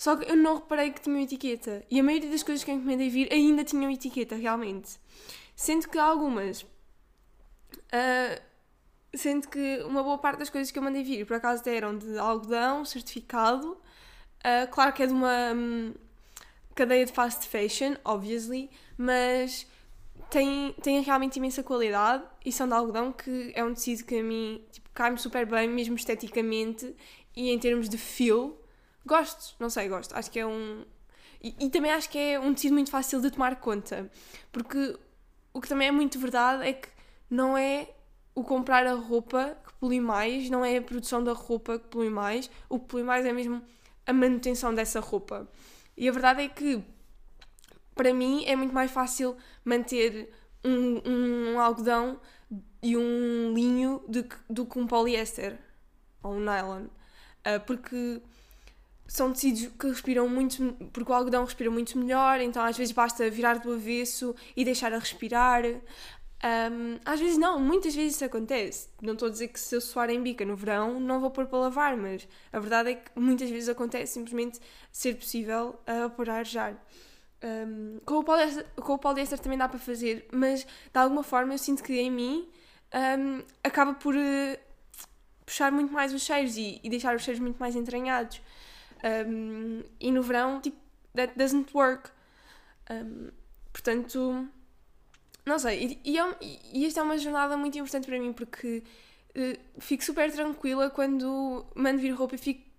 só 0.00 0.16
que 0.16 0.30
eu 0.30 0.34
não 0.34 0.54
reparei 0.54 0.90
que 0.92 1.02
tinham 1.02 1.20
etiqueta. 1.20 1.84
E 1.90 2.00
a 2.00 2.02
maioria 2.02 2.30
das 2.30 2.42
coisas 2.42 2.64
que 2.64 2.70
eu 2.70 2.74
encomendei 2.74 3.10
vir 3.10 3.30
ainda 3.30 3.62
tinham 3.62 3.90
etiqueta, 3.90 4.34
realmente. 4.34 4.98
Sendo 5.54 5.86
que 5.90 5.98
algumas. 5.98 6.62
Uh, 6.62 8.40
sendo 9.14 9.46
que 9.46 9.82
uma 9.84 10.02
boa 10.02 10.16
parte 10.16 10.38
das 10.38 10.48
coisas 10.48 10.70
que 10.70 10.78
eu 10.78 10.82
mandei 10.82 11.02
vir, 11.04 11.26
por 11.26 11.36
acaso, 11.36 11.68
eram 11.68 11.98
de 11.98 12.16
algodão 12.16 12.82
certificado. 12.82 13.72
Uh, 14.38 14.66
claro 14.70 14.94
que 14.94 15.02
é 15.02 15.06
de 15.06 15.12
uma 15.12 15.52
um, 15.52 15.92
cadeia 16.80 17.04
de 17.04 17.12
fast 17.12 17.46
fashion, 17.46 17.94
obviously, 18.04 18.70
mas 18.96 19.66
têm, 20.30 20.74
têm 20.82 21.02
realmente 21.02 21.36
imensa 21.36 21.62
qualidade 21.62 22.24
e 22.44 22.50
são 22.50 22.66
de 22.66 22.74
algodão, 22.74 23.12
que 23.12 23.52
é 23.54 23.62
um 23.62 23.74
tecido 23.74 24.04
que 24.04 24.18
a 24.18 24.22
mim 24.22 24.64
tipo, 24.72 24.88
cai-me 24.94 25.18
super 25.18 25.44
bem, 25.44 25.68
mesmo 25.68 25.94
esteticamente 25.94 26.94
e 27.36 27.50
em 27.50 27.58
termos 27.58 27.88
de 27.88 27.98
feel 27.98 28.60
Gosto, 29.04 29.56
não 29.58 29.70
sei, 29.70 29.88
gosto. 29.88 30.14
Acho 30.14 30.30
que 30.30 30.38
é 30.38 30.46
um. 30.46 30.84
E, 31.42 31.54
e, 31.58 31.70
também 31.70 31.90
acho 31.90 32.08
que 32.08 32.18
é 32.18 32.38
um 32.38 32.52
tecido 32.52 32.74
muito 32.74 32.90
fácil 32.90 33.20
de 33.20 33.30
tomar 33.30 33.56
conta. 33.56 34.10
Porque 34.52 34.96
o 35.52 35.60
que 35.60 35.68
também 35.68 35.88
é 35.88 35.90
muito 35.90 36.18
verdade 36.18 36.68
é 36.68 36.74
que 36.74 36.88
não 37.30 37.56
é 37.56 37.88
o 38.34 38.44
comprar 38.44 38.86
a 38.86 38.94
roupa 38.94 39.56
que 39.66 39.72
polui 39.74 40.00
mais, 40.00 40.50
não 40.50 40.64
é 40.64 40.76
a 40.76 40.82
produção 40.82 41.24
da 41.24 41.32
roupa 41.32 41.78
que 41.78 41.88
polui 41.88 42.10
mais. 42.10 42.50
O 42.68 42.78
que 42.78 42.86
polui 42.86 43.04
mais 43.04 43.24
é 43.24 43.32
mesmo 43.32 43.62
a 44.06 44.12
manutenção 44.12 44.74
dessa 44.74 45.00
roupa. 45.00 45.48
E 46.00 46.08
a 46.08 46.12
verdade 46.12 46.40
é 46.40 46.48
que, 46.48 46.82
para 47.94 48.14
mim, 48.14 48.42
é 48.46 48.56
muito 48.56 48.72
mais 48.72 48.90
fácil 48.90 49.36
manter 49.62 50.32
um, 50.64 51.02
um 51.06 51.60
algodão 51.60 52.18
e 52.82 52.96
um 52.96 53.52
linho 53.52 54.02
do 54.08 54.24
que, 54.24 54.36
do 54.48 54.64
que 54.64 54.78
um 54.78 54.86
poliéster 54.86 55.58
ou 56.22 56.32
um 56.32 56.40
nylon. 56.40 56.84
Uh, 56.84 57.60
porque 57.66 58.22
são 59.06 59.30
tecidos 59.30 59.66
que 59.78 59.88
respiram 59.88 60.26
muito, 60.26 60.72
porque 60.90 61.12
o 61.12 61.14
algodão 61.14 61.44
respira 61.44 61.70
muito 61.70 61.98
melhor, 61.98 62.40
então 62.40 62.64
às 62.64 62.78
vezes 62.78 62.94
basta 62.94 63.28
virar 63.28 63.58
do 63.58 63.70
avesso 63.70 64.34
e 64.56 64.64
deixar 64.64 64.94
a 64.94 64.98
respirar. 64.98 65.64
Um, 66.42 66.98
às 67.04 67.20
vezes 67.20 67.36
não, 67.36 67.58
muitas 67.58 67.94
vezes 67.94 68.14
isso 68.14 68.24
acontece. 68.24 68.88
Não 69.02 69.12
estou 69.12 69.28
a 69.28 69.30
dizer 69.30 69.48
que 69.48 69.60
se 69.60 69.74
eu 69.76 69.80
suar 69.80 70.08
em 70.08 70.22
bica 70.22 70.44
no 70.44 70.56
verão 70.56 70.98
não 70.98 71.20
vou 71.20 71.30
pôr 71.30 71.46
para 71.46 71.58
lavar, 71.58 71.96
mas 71.96 72.26
a 72.50 72.58
verdade 72.58 72.90
é 72.92 72.94
que 72.94 73.10
muitas 73.14 73.50
vezes 73.50 73.68
acontece 73.68 74.14
simplesmente 74.14 74.58
ser 74.90 75.16
possível 75.16 75.78
uh, 75.86 76.08
pôr 76.10 76.30
a 76.30 76.36
arejar. 76.36 76.82
Um, 77.42 77.98
com, 78.06 78.16
o 78.16 78.24
poliéster, 78.24 78.66
com 78.76 78.94
o 78.94 78.98
poliéster 78.98 79.38
também 79.38 79.58
dá 79.58 79.68
para 79.68 79.78
fazer, 79.78 80.26
mas 80.32 80.64
de 80.64 80.98
alguma 80.98 81.22
forma 81.22 81.54
eu 81.54 81.58
sinto 81.58 81.82
que 81.82 81.94
em 81.98 82.10
mim 82.10 82.48
um, 83.18 83.42
acaba 83.62 83.92
por 83.94 84.14
uh, 84.14 84.58
puxar 85.44 85.70
muito 85.70 85.92
mais 85.92 86.14
os 86.14 86.22
cheiros 86.22 86.56
e, 86.56 86.80
e 86.82 86.88
deixar 86.88 87.14
os 87.14 87.22
cheiros 87.22 87.40
muito 87.40 87.58
mais 87.58 87.76
entranhados. 87.76 88.40
E 89.98 90.12
no 90.12 90.22
verão, 90.22 90.60
tipo, 90.60 90.76
that 91.16 91.32
doesn't 91.34 91.74
work. 91.74 92.10
Portanto, 93.72 94.46
não 95.44 95.58
sei. 95.58 96.00
E, 96.04 96.12
e, 96.12 96.18
é, 96.18 96.36
e 96.72 96.86
esta 96.86 97.00
é 97.00 97.02
uma 97.02 97.18
jornada 97.18 97.56
muito 97.56 97.78
importante 97.78 98.06
para 98.06 98.18
mim 98.18 98.32
porque 98.32 98.82
uh, 99.36 99.80
fico 99.80 100.04
super 100.04 100.30
tranquila 100.32 100.90
quando 100.90 101.64
mando 101.74 102.00
vir 102.00 102.10
roupa 102.12 102.34
e 102.34 102.38
fico. 102.38 102.70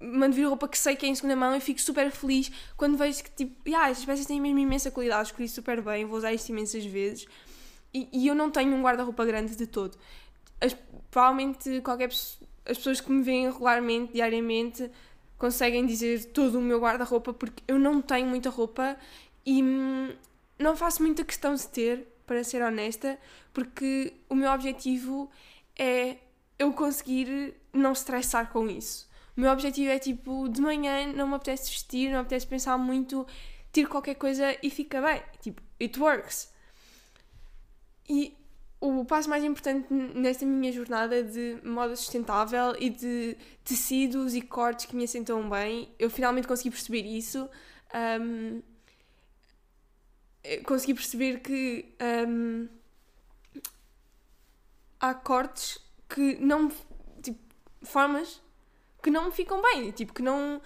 Mando 0.00 0.36
vir 0.36 0.44
roupa 0.44 0.68
que 0.68 0.78
sei 0.78 0.94
que 0.94 1.06
é 1.06 1.08
em 1.08 1.14
segunda 1.16 1.34
mão 1.34 1.56
e 1.56 1.60
fico 1.60 1.80
super 1.80 2.08
feliz 2.12 2.52
quando 2.76 2.96
vejo 2.96 3.24
que, 3.24 3.32
tipo, 3.32 3.68
yeah, 3.68 3.90
estas 3.90 4.04
peças 4.04 4.26
têm 4.26 4.40
mesmo 4.40 4.60
imensa 4.60 4.92
qualidade, 4.92 5.30
escolhi 5.30 5.48
super 5.48 5.82
bem, 5.82 6.04
vou 6.04 6.18
usar 6.18 6.32
isto 6.32 6.50
imensas 6.50 6.84
vezes. 6.84 7.26
E, 7.92 8.08
e 8.12 8.28
eu 8.28 8.34
não 8.34 8.48
tenho 8.48 8.72
um 8.76 8.80
guarda-roupa 8.80 9.24
grande 9.24 9.56
de 9.56 9.66
todo. 9.66 9.98
As, 10.60 10.76
provavelmente 11.10 11.80
qualquer 11.80 12.10
as 12.10 12.76
pessoas 12.76 13.00
que 13.00 13.10
me 13.10 13.24
veem 13.24 13.50
regularmente, 13.50 14.12
diariamente, 14.12 14.88
conseguem 15.38 15.86
dizer 15.86 16.26
todo 16.26 16.58
o 16.58 16.60
meu 16.60 16.78
guarda-roupa, 16.78 17.32
porque 17.32 17.62
eu 17.66 17.78
não 17.78 18.02
tenho 18.02 18.26
muita 18.26 18.50
roupa 18.50 18.96
e 19.46 19.62
hum, 19.62 20.12
não 20.58 20.76
faço 20.76 21.02
muita 21.02 21.24
questão 21.24 21.54
de 21.54 21.66
ter, 21.68 22.06
para 22.26 22.44
ser 22.44 22.62
honesta, 22.62 23.18
porque 23.52 24.12
o 24.28 24.34
meu 24.34 24.50
objetivo 24.50 25.30
é 25.78 26.18
eu 26.58 26.72
conseguir 26.72 27.54
não 27.72 27.92
estressar 27.92 28.52
com 28.52 28.68
isso. 28.68 29.08
O 29.36 29.40
meu 29.40 29.50
objetivo 29.50 29.90
é 29.90 29.98
tipo, 29.98 30.48
de 30.48 30.60
manhã 30.60 31.12
não 31.12 31.28
me 31.28 31.34
apetece 31.34 31.70
vestir, 31.70 32.06
não 32.06 32.16
me 32.16 32.20
apetece 32.20 32.46
pensar 32.46 32.76
muito, 32.76 33.26
tiro 33.72 33.88
qualquer 33.88 34.16
coisa 34.16 34.56
e 34.62 34.68
fica 34.68 35.00
bem. 35.00 35.22
Tipo, 35.40 35.62
it 35.80 35.98
works. 35.98 36.52
E 38.08 38.36
o 38.80 39.04
passo 39.04 39.28
mais 39.28 39.42
importante 39.44 39.92
nesta 39.92 40.44
minha 40.44 40.72
jornada 40.72 41.22
de 41.22 41.58
moda 41.64 41.96
sustentável 41.96 42.76
e 42.78 42.90
de 42.90 43.36
tecidos 43.64 44.34
e 44.34 44.40
cortes 44.40 44.86
que 44.86 44.94
me 44.94 45.04
assentam 45.04 45.48
bem, 45.48 45.92
eu 45.98 46.10
finalmente 46.10 46.46
consegui 46.46 46.70
perceber 46.70 47.02
isso. 47.02 47.48
Um, 48.20 48.62
consegui 50.64 50.94
perceber 50.94 51.40
que 51.40 51.94
um, 52.28 52.68
há 55.00 55.14
cortes 55.14 55.78
que 56.08 56.36
não, 56.40 56.70
formas 57.82 58.40
que 59.02 59.10
não 59.10 59.26
me 59.26 59.32
ficam 59.32 59.62
bem, 59.62 59.90
tipo, 59.90 60.12
que 60.12 60.22
não, 60.22 60.60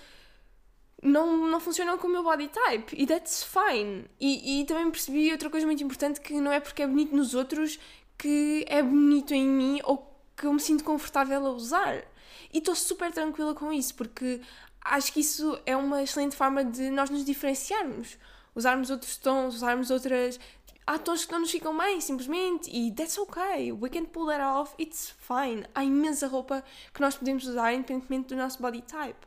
não, 1.02 1.48
não 1.48 1.60
funcionam 1.60 1.98
com 1.98 2.06
o 2.06 2.10
meu 2.10 2.22
body 2.22 2.48
type. 2.48 2.94
E 2.96 3.06
that's 3.06 3.44
fine. 3.44 4.06
E, 4.20 4.60
e 4.60 4.64
também 4.64 4.90
percebi 4.90 5.30
outra 5.30 5.50
coisa 5.50 5.66
muito 5.66 5.82
importante: 5.82 6.20
que 6.20 6.34
não 6.34 6.52
é 6.52 6.60
porque 6.60 6.82
é 6.82 6.86
bonito 6.86 7.14
nos 7.14 7.34
outros 7.34 7.78
que 8.16 8.64
é 8.68 8.82
bonito 8.82 9.34
em 9.34 9.46
mim 9.46 9.80
ou 9.84 10.10
que 10.36 10.46
eu 10.46 10.52
me 10.52 10.60
sinto 10.60 10.84
confortável 10.84 11.44
a 11.46 11.50
usar. 11.50 12.04
E 12.52 12.58
estou 12.58 12.74
super 12.74 13.10
tranquila 13.10 13.54
com 13.54 13.72
isso, 13.72 13.94
porque 13.94 14.40
acho 14.80 15.12
que 15.12 15.20
isso 15.20 15.58
é 15.66 15.76
uma 15.76 16.02
excelente 16.02 16.36
forma 16.36 16.64
de 16.64 16.90
nós 16.90 17.10
nos 17.10 17.24
diferenciarmos. 17.24 18.18
Usarmos 18.54 18.90
outros 18.90 19.16
tons, 19.16 19.54
usarmos 19.56 19.90
outras. 19.90 20.38
Há 20.86 20.98
tons 20.98 21.24
que 21.24 21.32
não 21.32 21.40
nos 21.40 21.50
ficam 21.50 21.76
bem, 21.76 22.00
simplesmente, 22.00 22.68
e 22.70 22.92
that's 22.92 23.16
okay, 23.16 23.72
we 23.72 23.88
can 23.88 24.04
pull 24.04 24.26
that 24.26 24.42
off, 24.42 24.74
it's 24.80 25.14
fine. 25.18 25.64
Há 25.74 25.84
imensa 25.84 26.26
roupa 26.26 26.64
que 26.92 27.00
nós 27.00 27.16
podemos 27.16 27.46
usar 27.46 27.72
independentemente 27.72 28.28
do 28.28 28.36
nosso 28.36 28.60
body 28.60 28.82
type. 28.82 29.26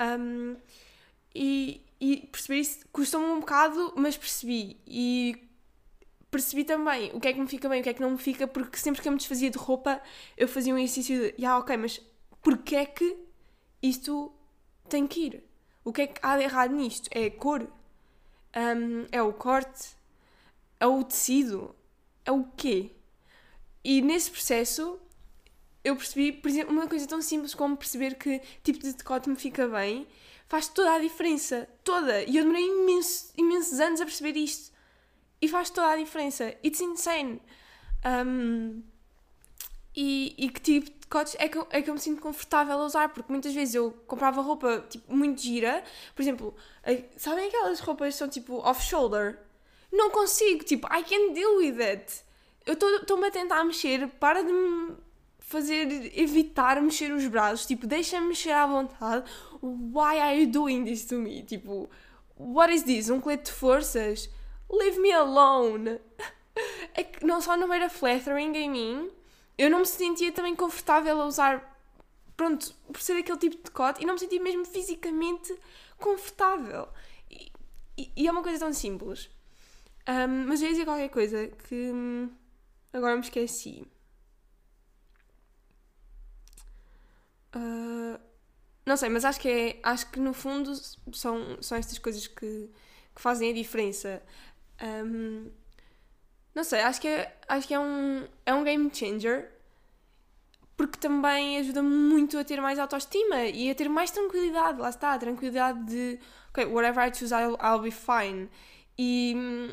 Um, 0.00 0.56
e, 1.34 1.80
e 2.00 2.28
isso 2.50 2.80
custou-me 2.92 3.26
um 3.26 3.40
bocado, 3.40 3.92
mas 3.96 4.16
percebi. 4.16 4.80
E 4.86 5.48
percebi 6.30 6.64
também 6.64 7.10
o 7.12 7.20
que 7.20 7.28
é 7.28 7.32
que 7.32 7.40
me 7.40 7.46
fica 7.46 7.68
bem, 7.68 7.80
o 7.80 7.82
que 7.82 7.90
é 7.90 7.94
que 7.94 8.00
não 8.00 8.12
me 8.12 8.18
fica, 8.18 8.46
porque 8.46 8.76
sempre 8.76 9.02
que 9.02 9.08
eu 9.08 9.12
me 9.12 9.18
desfazia 9.18 9.50
de 9.50 9.58
roupa, 9.58 10.00
eu 10.36 10.48
fazia 10.48 10.74
um 10.74 10.78
exercício 10.78 11.32
de, 11.32 11.44
ah, 11.44 11.58
ok, 11.58 11.76
mas 11.76 12.00
porquê 12.42 12.76
é 12.76 12.86
que 12.86 13.16
isto 13.82 14.32
tem 14.88 15.06
que 15.06 15.20
ir? 15.26 15.44
O 15.84 15.92
que 15.92 16.02
é 16.02 16.06
que 16.06 16.20
há 16.22 16.36
de 16.36 16.44
errado 16.44 16.74
nisto? 16.74 17.08
É 17.12 17.26
a 17.26 17.30
cor? 17.30 17.66
Um, 18.56 19.06
é 19.12 19.22
o 19.22 19.32
corte? 19.32 19.90
É 20.78 20.86
o 20.86 21.02
tecido? 21.04 21.74
É 22.24 22.32
o 22.32 22.44
quê? 22.56 22.90
E 23.84 24.02
nesse 24.02 24.30
processo 24.30 24.98
eu 25.82 25.96
percebi, 25.96 26.32
por 26.32 26.48
exemplo, 26.48 26.72
uma 26.72 26.86
coisa 26.86 27.06
tão 27.06 27.22
simples 27.22 27.54
como 27.54 27.76
perceber 27.76 28.16
que 28.16 28.40
tipo 28.62 28.78
de 28.78 28.92
decote 28.92 29.28
me 29.28 29.36
fica 29.36 29.66
bem 29.68 30.06
faz 30.50 30.68
toda 30.68 30.94
a 30.94 30.98
diferença. 30.98 31.68
Toda. 31.84 32.22
E 32.24 32.36
eu 32.36 32.42
demorei 32.42 32.66
imenso, 32.66 33.32
imensos 33.36 33.78
anos 33.80 34.00
a 34.00 34.04
perceber 34.04 34.36
isto. 34.36 34.72
E 35.40 35.48
faz 35.48 35.70
toda 35.70 35.88
a 35.92 35.96
diferença. 35.96 36.54
It's 36.62 36.80
insane. 36.80 37.40
Um, 38.04 38.82
e, 39.94 40.34
e 40.38 40.48
que 40.50 40.60
tipo 40.60 40.90
de 40.90 41.06
cotes 41.08 41.36
é 41.38 41.48
que, 41.48 41.58
eu, 41.58 41.66
é 41.70 41.82
que 41.82 41.90
eu 41.90 41.94
me 41.94 42.00
sinto 42.00 42.22
confortável 42.22 42.80
a 42.80 42.84
usar, 42.84 43.08
porque 43.08 43.30
muitas 43.30 43.52
vezes 43.52 43.74
eu 43.74 43.92
comprava 44.06 44.40
roupa 44.40 44.84
tipo, 44.88 45.14
muito 45.14 45.40
gira, 45.40 45.82
por 46.14 46.22
exemplo, 46.22 46.54
sabem 47.16 47.48
aquelas 47.48 47.80
roupas 47.80 48.14
que 48.14 48.18
são 48.18 48.28
tipo 48.28 48.56
off-shoulder? 48.58 49.38
Não 49.92 50.10
consigo, 50.10 50.64
tipo, 50.64 50.86
I 50.86 51.02
can't 51.02 51.34
deal 51.34 51.56
with 51.56 51.82
it. 51.82 52.22
Eu 52.64 52.74
estou-me 52.74 53.26
a 53.26 53.30
tentar 53.30 53.64
mexer, 53.64 54.06
para 54.20 54.42
de 54.42 54.52
me 54.52 54.96
fazer, 55.40 56.16
evitar 56.16 56.80
mexer 56.80 57.12
os 57.12 57.26
braços, 57.26 57.66
tipo, 57.66 57.86
deixa-me 57.86 58.28
mexer 58.28 58.52
à 58.52 58.66
vontade. 58.66 59.28
Why 59.60 60.20
are 60.20 60.40
you 60.40 60.46
doing 60.46 60.84
this 60.84 61.04
to 61.06 61.16
me? 61.16 61.42
Tipo, 61.42 61.90
what 62.36 62.72
is 62.72 62.84
this? 62.84 63.10
Um 63.10 63.20
colete 63.20 63.50
de 63.50 63.52
forças? 63.52 64.30
Leave 64.70 65.00
me 65.00 65.12
alone! 65.12 65.98
É 66.92 67.04
que 67.04 67.24
não 67.24 67.40
só 67.40 67.56
não 67.56 67.72
era 67.72 67.88
flattering 67.88 68.52
em 68.54 68.68
mim, 68.68 69.10
eu 69.60 69.68
não 69.68 69.80
me 69.80 69.86
sentia 69.86 70.32
também 70.32 70.56
confortável 70.56 71.20
a 71.20 71.26
usar, 71.26 71.78
pronto, 72.34 72.74
por 72.90 73.02
ser 73.02 73.12
aquele 73.18 73.36
tipo 73.36 73.56
de 73.56 73.62
decote, 73.64 74.02
e 74.02 74.06
não 74.06 74.14
me 74.14 74.20
sentia 74.20 74.42
mesmo 74.42 74.64
fisicamente 74.64 75.54
confortável. 75.98 76.88
E, 77.30 77.52
e, 77.98 78.12
e 78.16 78.26
é 78.26 78.30
uma 78.32 78.42
coisa 78.42 78.58
tão 78.58 78.72
simples. 78.72 79.28
Um, 80.08 80.46
mas 80.46 80.62
eu 80.62 80.68
ia 80.68 80.72
dizer 80.72 80.86
qualquer 80.86 81.10
coisa 81.10 81.46
que 81.68 81.92
hum, 81.92 82.30
agora 82.90 83.16
me 83.16 83.20
esqueci. 83.20 83.86
Uh, 87.54 88.18
não 88.86 88.96
sei, 88.96 89.10
mas 89.10 89.26
acho 89.26 89.38
que 89.40 89.48
é. 89.48 89.80
Acho 89.82 90.10
que 90.10 90.18
no 90.20 90.32
fundo 90.32 90.72
são, 91.12 91.60
são 91.62 91.76
estas 91.76 91.98
coisas 91.98 92.26
que, 92.26 92.70
que 93.14 93.20
fazem 93.20 93.50
a 93.50 93.52
diferença. 93.52 94.22
Um, 94.82 95.50
não 96.54 96.64
sei, 96.64 96.80
acho 96.80 97.00
que 97.00 97.08
é, 97.08 97.36
acho 97.48 97.66
que 97.66 97.74
é 97.74 97.78
um, 97.78 98.26
é 98.44 98.54
um 98.54 98.64
game 98.64 98.90
changer 98.92 99.50
porque 100.80 100.98
também 100.98 101.58
ajuda 101.58 101.82
muito 101.82 102.38
a 102.38 102.44
ter 102.44 102.58
mais 102.58 102.78
autoestima 102.78 103.44
e 103.44 103.70
a 103.70 103.74
ter 103.74 103.86
mais 103.86 104.10
tranquilidade. 104.10 104.80
Lá 104.80 104.88
está, 104.88 105.12
a 105.12 105.18
tranquilidade 105.18 105.84
de 105.84 106.18
ok, 106.48 106.64
whatever 106.64 107.06
I 107.06 107.14
choose, 107.14 107.34
I'll, 107.34 107.58
I'll 107.62 107.80
be 107.80 107.90
fine. 107.90 108.48
E 108.96 109.34
hum, 109.36 109.68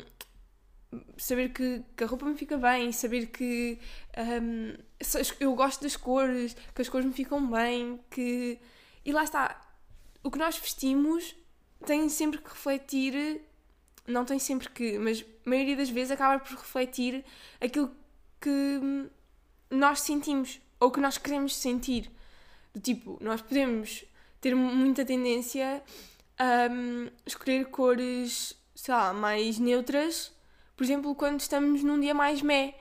saber 1.16 1.48
que, 1.50 1.82
que, 1.96 2.04
a 2.04 2.06
roupa 2.06 2.26
me 2.26 2.36
fica 2.36 2.58
bem, 2.58 2.92
saber 2.92 3.28
que 3.28 3.78
um, 4.18 4.74
eu 5.40 5.54
gosto 5.54 5.82
das 5.82 5.96
cores, 5.96 6.54
que 6.74 6.82
as 6.82 6.90
cores 6.90 7.06
me 7.06 7.12
ficam 7.14 7.50
bem, 7.50 7.98
que. 8.10 8.58
E 9.02 9.10
lá 9.10 9.24
está, 9.24 9.58
o 10.22 10.30
que 10.30 10.38
nós 10.38 10.58
vestimos 10.58 11.34
tem 11.86 12.08
sempre 12.10 12.38
que 12.38 12.50
refletir, 12.50 13.40
não 14.06 14.26
tem 14.26 14.38
sempre 14.38 14.68
que, 14.68 14.98
mas 14.98 15.24
maioria 15.48 15.76
das 15.76 15.90
vezes 15.90 16.10
acaba 16.10 16.38
por 16.38 16.50
refletir 16.56 17.24
aquilo 17.60 17.90
que 18.40 19.08
nós 19.70 20.00
sentimos 20.00 20.60
ou 20.78 20.90
que 20.90 21.00
nós 21.00 21.18
queremos 21.18 21.56
sentir. 21.56 22.10
Do 22.74 22.80
tipo, 22.80 23.18
nós 23.20 23.40
podemos 23.42 24.04
ter 24.40 24.54
muita 24.54 25.04
tendência 25.04 25.82
a 26.38 26.70
um, 26.70 27.08
escolher 27.26 27.64
cores, 27.66 28.56
sei 28.74 28.94
lá, 28.94 29.12
mais 29.12 29.58
neutras 29.58 30.32
por 30.78 30.84
exemplo, 30.84 31.12
quando 31.16 31.40
estamos 31.40 31.82
num 31.82 31.98
dia 31.98 32.14
mais 32.14 32.40
mé. 32.40 32.76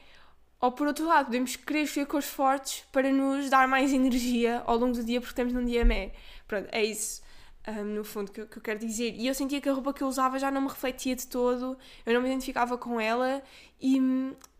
Ou 0.62 0.72
por 0.72 0.86
outro 0.86 1.08
lado, 1.08 1.26
podemos 1.26 1.56
querer 1.56 1.82
escolher 1.82 2.06
cores 2.06 2.28
fortes 2.28 2.86
para 2.92 3.12
nos 3.12 3.50
dar 3.50 3.68
mais 3.68 3.92
energia 3.92 4.62
ao 4.68 4.78
longo 4.78 4.94
do 4.94 5.04
dia 5.04 5.20
porque 5.20 5.32
estamos 5.32 5.52
num 5.52 5.66
dia 5.66 5.84
mé. 5.84 6.12
Pronto, 6.48 6.70
é 6.72 6.84
isso. 6.84 7.24
Um, 7.68 7.84
no 7.84 8.04
fundo, 8.06 8.32
que, 8.32 8.46
que 8.46 8.58
eu 8.58 8.62
quero 8.62 8.80
dizer. 8.80 9.14
E 9.18 9.28
eu 9.28 9.34
sentia 9.34 9.60
que 9.60 9.68
a 9.68 9.74
roupa 9.74 9.94
que 9.94 10.02
eu 10.02 10.08
usava 10.08 10.40
já 10.40 10.50
não 10.50 10.62
me 10.62 10.70
refletia 10.70 11.14
de 11.14 11.28
todo, 11.28 11.78
eu 12.06 12.14
não 12.14 12.22
me 12.22 12.28
identificava 12.30 12.78
com 12.78 12.98
ela 12.98 13.44
e, 13.82 13.98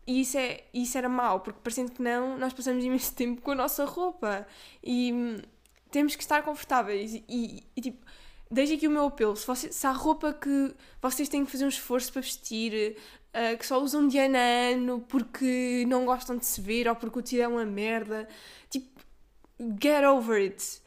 e 0.06 0.20
isso, 0.20 0.36
é, 0.36 0.64
isso 0.74 0.96
era 0.98 1.08
mau, 1.08 1.40
porque 1.40 1.58
parecendo 1.62 1.92
que 1.92 2.02
não, 2.02 2.38
nós 2.38 2.52
passamos 2.52 2.84
imenso 2.84 3.12
tempo 3.16 3.40
com 3.40 3.52
a 3.52 3.54
nossa 3.54 3.86
roupa 3.86 4.46
e 4.82 5.12
hum, 5.12 5.38
temos 5.90 6.16
que 6.16 6.22
estar 6.22 6.42
confortáveis. 6.42 7.14
E, 7.14 7.24
e, 7.28 7.62
e 7.76 7.80
tipo, 7.80 8.04
deixe 8.50 8.74
aqui 8.74 8.86
o 8.86 8.90
meu 8.90 9.06
apelo: 9.06 9.36
se, 9.36 9.46
você, 9.46 9.72
se 9.72 9.86
há 9.86 9.92
roupa 9.92 10.32
que 10.32 10.74
vocês 11.00 11.28
têm 11.28 11.44
que 11.44 11.50
fazer 11.50 11.64
um 11.64 11.68
esforço 11.68 12.12
para 12.12 12.22
vestir, 12.22 12.96
uh, 13.34 13.56
que 13.58 13.66
só 13.66 13.82
usam 13.82 14.08
de 14.08 14.18
ano 14.18 14.36
a 14.36 14.72
ano 14.72 15.00
porque 15.08 15.84
não 15.88 16.04
gostam 16.04 16.36
de 16.36 16.46
se 16.46 16.60
ver 16.60 16.88
ou 16.88 16.96
porque 16.96 17.18
o 17.18 17.22
tiro 17.22 17.42
é 17.42 17.48
uma 17.48 17.64
merda. 17.64 18.28
Tipo, 18.70 19.00
get 19.82 20.04
over 20.04 20.40
it. 20.40 20.82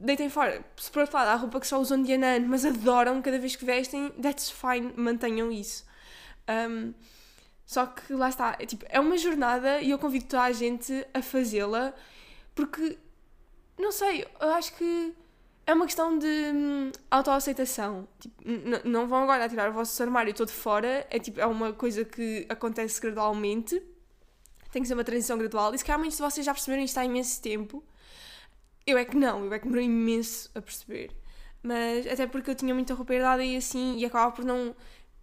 Deitem 0.00 0.28
fora. 0.28 0.64
Se 0.76 0.90
por 0.90 1.00
outro 1.00 1.16
lado 1.16 1.28
há 1.28 1.34
roupa 1.34 1.60
que 1.60 1.66
só 1.66 1.80
usam 1.80 2.02
de 2.02 2.12
ano, 2.12 2.48
mas 2.48 2.64
adoram 2.64 3.20
cada 3.20 3.38
vez 3.38 3.56
que 3.56 3.64
vestem, 3.64 4.10
that's 4.22 4.50
fine, 4.50 4.92
mantenham 4.96 5.50
isso. 5.50 5.84
Um, 6.48 6.94
só 7.66 7.86
que 7.86 8.14
lá 8.14 8.28
está, 8.30 8.56
é, 8.58 8.64
tipo, 8.64 8.86
é 8.88 8.98
uma 8.98 9.18
jornada 9.18 9.80
e 9.80 9.90
eu 9.90 9.98
convido 9.98 10.24
toda 10.24 10.44
a 10.44 10.52
gente 10.52 11.06
a 11.12 11.20
fazê-la 11.20 11.92
porque, 12.54 12.98
não 13.78 13.92
sei, 13.92 14.26
eu 14.40 14.50
acho 14.50 14.74
que 14.74 15.14
é 15.66 15.74
uma 15.74 15.84
questão 15.84 16.18
de 16.18 16.26
hum, 16.26 16.90
autoaceitação. 17.10 18.08
Tipo, 18.18 18.42
não 18.84 19.06
vão 19.06 19.22
agora 19.22 19.46
tirar 19.48 19.68
o 19.68 19.72
vosso 19.74 20.02
armário 20.02 20.32
todo 20.32 20.48
fora, 20.48 21.06
é, 21.10 21.18
tipo, 21.18 21.38
é 21.38 21.46
uma 21.46 21.74
coisa 21.74 22.06
que 22.06 22.46
acontece 22.48 22.98
gradualmente, 23.00 23.82
tem 24.72 24.80
que 24.80 24.88
ser 24.88 24.94
uma 24.94 25.04
transição 25.04 25.36
gradual, 25.36 25.74
e 25.74 25.78
se 25.78 25.84
calhar 25.84 25.98
muitos 25.98 26.16
de 26.16 26.22
vocês 26.22 26.46
já 26.46 26.54
perceberam 26.54 26.82
isto 26.82 26.96
há 26.96 27.04
imenso 27.04 27.42
tempo. 27.42 27.84
Eu 28.88 28.96
é 28.96 29.04
que 29.04 29.16
não, 29.16 29.44
eu 29.44 29.52
é 29.52 29.58
que 29.58 29.66
demorei 29.66 29.84
imenso 29.84 30.50
a 30.54 30.62
perceber. 30.62 31.10
Mas 31.62 32.06
até 32.06 32.26
porque 32.26 32.50
eu 32.50 32.54
tinha 32.54 32.72
muita 32.72 32.94
roupa 32.94 33.12
herdada 33.12 33.44
e 33.44 33.54
assim, 33.54 33.98
e 33.98 34.04
acabava 34.06 34.32
por 34.34 34.46
não 34.46 34.74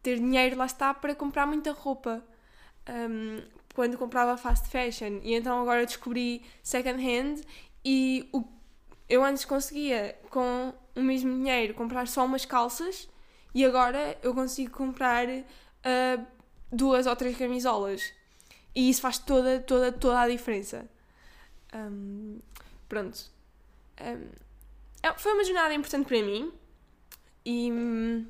ter 0.03 0.19
dinheiro, 0.19 0.55
lá 0.55 0.67
está, 0.67 0.93
para 0.93 1.15
comprar 1.15 1.47
muita 1.47 1.71
roupa. 1.71 2.23
Um, 2.87 3.41
quando 3.73 3.97
comprava 3.97 4.37
fast 4.37 4.69
fashion. 4.69 5.19
E 5.23 5.33
então 5.33 5.59
agora 5.59 5.83
descobri 5.83 6.43
second 6.61 7.03
hand 7.03 7.41
e 7.83 8.29
o 8.31 8.43
eu 9.09 9.23
antes 9.23 9.45
conseguia, 9.45 10.15
com 10.29 10.73
o 10.95 11.01
mesmo 11.01 11.31
dinheiro, 11.31 11.73
comprar 11.73 12.07
só 12.07 12.25
umas 12.25 12.45
calças 12.45 13.07
e 13.53 13.65
agora 13.65 14.17
eu 14.21 14.33
consigo 14.33 14.71
comprar 14.71 15.27
uh, 15.27 16.25
duas 16.71 17.07
ou 17.07 17.15
três 17.15 17.35
camisolas. 17.35 18.13
E 18.75 18.89
isso 18.89 19.01
faz 19.01 19.17
toda, 19.17 19.59
toda, 19.59 19.91
toda 19.91 20.21
a 20.21 20.27
diferença. 20.27 20.87
Um, 21.73 22.39
pronto. 22.87 23.34
Um, 24.01 24.29
é, 25.03 25.13
foi 25.17 25.33
uma 25.33 25.43
jornada 25.43 25.73
importante 25.73 26.07
para 26.07 26.21
mim 26.21 26.51
e 27.45 27.71
hum, 27.71 28.27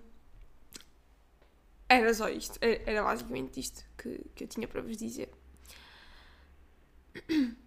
era 1.88 2.14
só 2.14 2.30
isto. 2.30 2.58
Era 2.62 3.04
basicamente 3.04 3.60
isto 3.60 3.86
que, 3.98 4.22
que 4.36 4.44
eu 4.44 4.48
tinha 4.48 4.68
para 4.68 4.82
vos 4.82 4.98
dizer. 4.98 5.30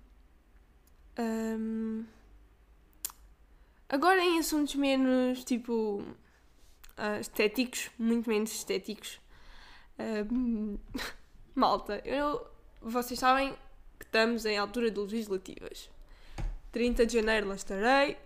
Um, 1.20 2.06
Agora 3.90 4.22
em 4.22 4.38
assuntos 4.38 4.74
menos, 4.74 5.44
tipo, 5.44 6.02
uh, 6.02 7.20
estéticos, 7.20 7.90
muito 7.98 8.28
menos 8.28 8.52
estéticos. 8.52 9.18
Uh, 9.98 10.78
malta, 11.54 12.02
eu, 12.04 12.46
vocês 12.82 13.18
sabem 13.18 13.56
que 13.98 14.04
estamos 14.04 14.44
em 14.44 14.58
altura 14.58 14.90
de 14.90 15.00
legislativas. 15.00 15.88
30 16.72 17.06
de 17.06 17.14
janeiro 17.14 17.48
lá 17.48 17.54
estarei. 17.54 18.16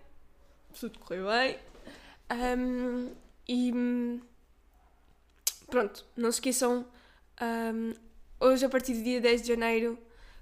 Tudo 0.78 0.98
correu 1.00 1.26
bem. 1.26 1.58
Um, 2.30 3.12
e 3.48 4.20
pronto, 5.68 6.04
não 6.16 6.30
se 6.30 6.38
esqueçam. 6.38 6.86
Um, 7.40 7.94
hoje, 8.40 8.64
a 8.64 8.68
partir 8.68 8.94
do 8.94 9.02
dia 9.02 9.20
10 9.20 9.42
de 9.42 9.48
janeiro, 9.48 9.98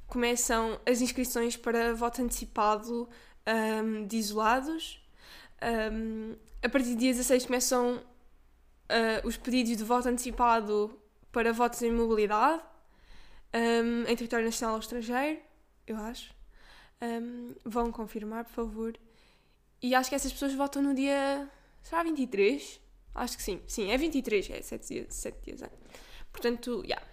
começam 0.07 0.81
as 0.87 1.01
inscrições 1.01 1.57
para 1.57 1.95
voto 1.95 2.23
antecipado 2.23 3.09
um, 3.47 4.07
de 4.07 4.17
isolados. 4.17 5.03
A 6.63 6.69
partir 6.69 6.95
do 6.95 6.97
dia 6.97 7.13
16 7.13 7.47
começam 7.47 7.97
uh, 7.97 9.27
os 9.27 9.37
pedidos 9.37 9.77
de 9.77 9.85
voto 9.85 10.09
antecipado 10.09 10.99
para 11.31 11.53
votos 11.53 11.83
em 11.83 11.93
mobilidade 11.93 12.63
em 13.53 14.17
território 14.17 14.47
nacional 14.47 14.75
ou 14.75 14.81
estrangeiro, 14.81 15.41
eu 15.87 15.97
acho. 15.97 16.33
Vão 17.65 17.91
confirmar, 17.91 18.45
por 18.45 18.53
favor. 18.53 18.99
E 19.83 19.95
acho 19.95 20.11
que 20.11 20.15
essas 20.15 20.33
pessoas 20.33 20.55
votam 20.55 20.83
no 20.83 20.95
dia. 20.95 21.51
Será 21.83 22.03
23? 22.03 22.81
Acho 23.15 23.37
que 23.37 23.43
sim. 23.43 23.63
Sim, 23.67 23.91
é 23.91 23.97
23, 23.97 24.51
é 24.51 24.63
7 24.63 24.89
dias. 24.89 25.15
7 25.15 25.43
dias 25.43 25.63
é. 25.63 25.71
Portanto, 26.31 26.83
yeah. 26.85 27.05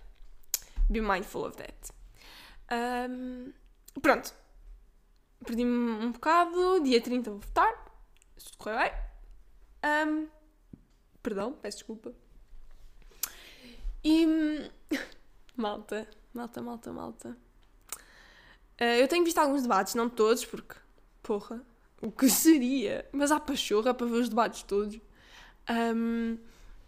Be 0.89 1.01
mindful 1.01 1.45
of 1.45 1.57
that. 1.57 1.91
Um, 2.71 3.53
pronto. 4.01 4.33
Perdi-me 5.45 6.05
um 6.05 6.11
bocado. 6.11 6.81
Dia 6.83 7.01
30 7.01 7.31
vou 7.31 7.39
votar. 7.39 7.73
Se 8.37 8.45
tudo 8.45 8.57
correr 8.57 8.91
bem. 9.83 10.07
Um, 10.07 10.27
perdão, 11.23 11.53
peço 11.53 11.77
desculpa. 11.77 12.13
E. 14.03 14.25
malta, 15.55 16.07
malta, 16.33 16.61
malta, 16.61 16.93
malta. 16.93 17.46
Uh, 18.79 18.99
eu 18.99 19.07
tenho 19.07 19.25
visto 19.25 19.37
alguns 19.39 19.63
debates, 19.63 19.95
não 19.95 20.09
todos, 20.09 20.45
porque. 20.45 20.75
Porra, 21.23 21.61
o 22.01 22.11
que 22.11 22.29
seria? 22.29 23.05
Mas 23.11 23.31
há 23.31 23.39
pachorra 23.39 23.93
para 23.93 24.07
ver 24.07 24.17
os 24.17 24.29
debates 24.29 24.63
todos. 24.63 24.99
Um, 25.69 26.37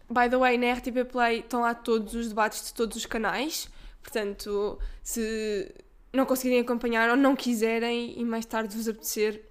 by 0.08 0.28
the 0.30 0.36
way, 0.36 0.56
na 0.56 0.72
RTP 0.72 1.10
Play 1.10 1.40
estão 1.40 1.60
lá 1.60 1.74
todos 1.74 2.14
os 2.14 2.28
debates 2.28 2.66
de 2.66 2.74
todos 2.74 2.96
os 2.96 3.06
canais. 3.06 3.68
Portanto, 4.02 4.78
se 5.02 5.74
não 6.12 6.24
conseguirem 6.24 6.60
acompanhar 6.60 7.10
ou 7.10 7.16
não 7.16 7.36
quiserem 7.36 8.18
e 8.18 8.24
mais 8.24 8.46
tarde 8.46 8.76
vos 8.76 8.88
apetecer, 8.88 9.44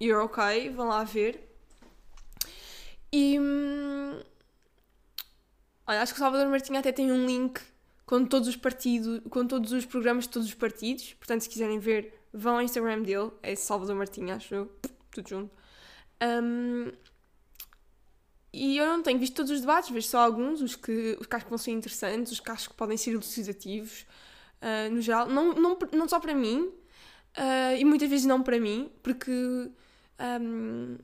you're 0.00 0.24
ok, 0.24 0.70
vão 0.70 0.88
lá 0.88 1.04
ver. 1.04 1.40
E. 3.12 3.38
Hum, 3.38 4.20
olha, 5.86 6.02
acho 6.02 6.12
que 6.12 6.18
o 6.18 6.22
Salvador 6.22 6.48
Martinha 6.48 6.80
até 6.80 6.92
tem 6.92 7.12
um 7.12 7.24
link 7.24 7.60
com 8.06 8.24
todos 8.24 8.48
os 8.48 8.56
partidos, 8.56 9.20
com 9.30 9.46
todos 9.46 9.72
os 9.72 9.84
programas 9.84 10.24
de 10.24 10.30
todos 10.30 10.48
os 10.48 10.54
partidos. 10.54 11.14
Portanto, 11.14 11.42
se 11.42 11.48
quiserem 11.48 11.78
ver, 11.78 12.12
vão 12.32 12.56
ao 12.56 12.62
Instagram 12.62 13.02
dele, 13.02 13.30
é 13.42 13.54
Salvador 13.54 13.96
Martinha, 13.96 14.36
acho 14.36 14.54
eu, 14.54 14.72
tudo 15.10 15.28
junto. 15.28 15.50
Um, 16.22 16.92
e 18.52 18.76
eu 18.78 18.86
não 18.86 19.02
tenho 19.02 19.18
visto 19.18 19.34
todos 19.34 19.50
os 19.50 19.60
debates, 19.60 19.90
vejo 19.90 20.06
só 20.06 20.20
alguns, 20.20 20.60
os 20.60 20.76
que, 20.76 21.16
os 21.20 21.26
que 21.26 21.34
acho 21.34 21.44
que 21.44 21.50
vão 21.50 21.58
ser 21.58 21.72
interessantes, 21.72 22.32
os 22.32 22.40
que 22.40 22.50
acho 22.50 22.70
que 22.70 22.76
podem 22.76 22.96
ser 22.96 23.10
elucidativos, 23.10 24.06
uh, 24.62 24.94
no 24.94 25.00
geral. 25.00 25.28
Não, 25.28 25.52
não, 25.54 25.78
não 25.92 26.08
só 26.08 26.20
para 26.20 26.34
mim, 26.34 26.60
uh, 27.36 27.76
e 27.76 27.84
muitas 27.84 28.08
vezes 28.08 28.26
não 28.26 28.42
para 28.42 28.60
mim, 28.60 28.92
porque 29.02 29.30
um, 30.40 30.96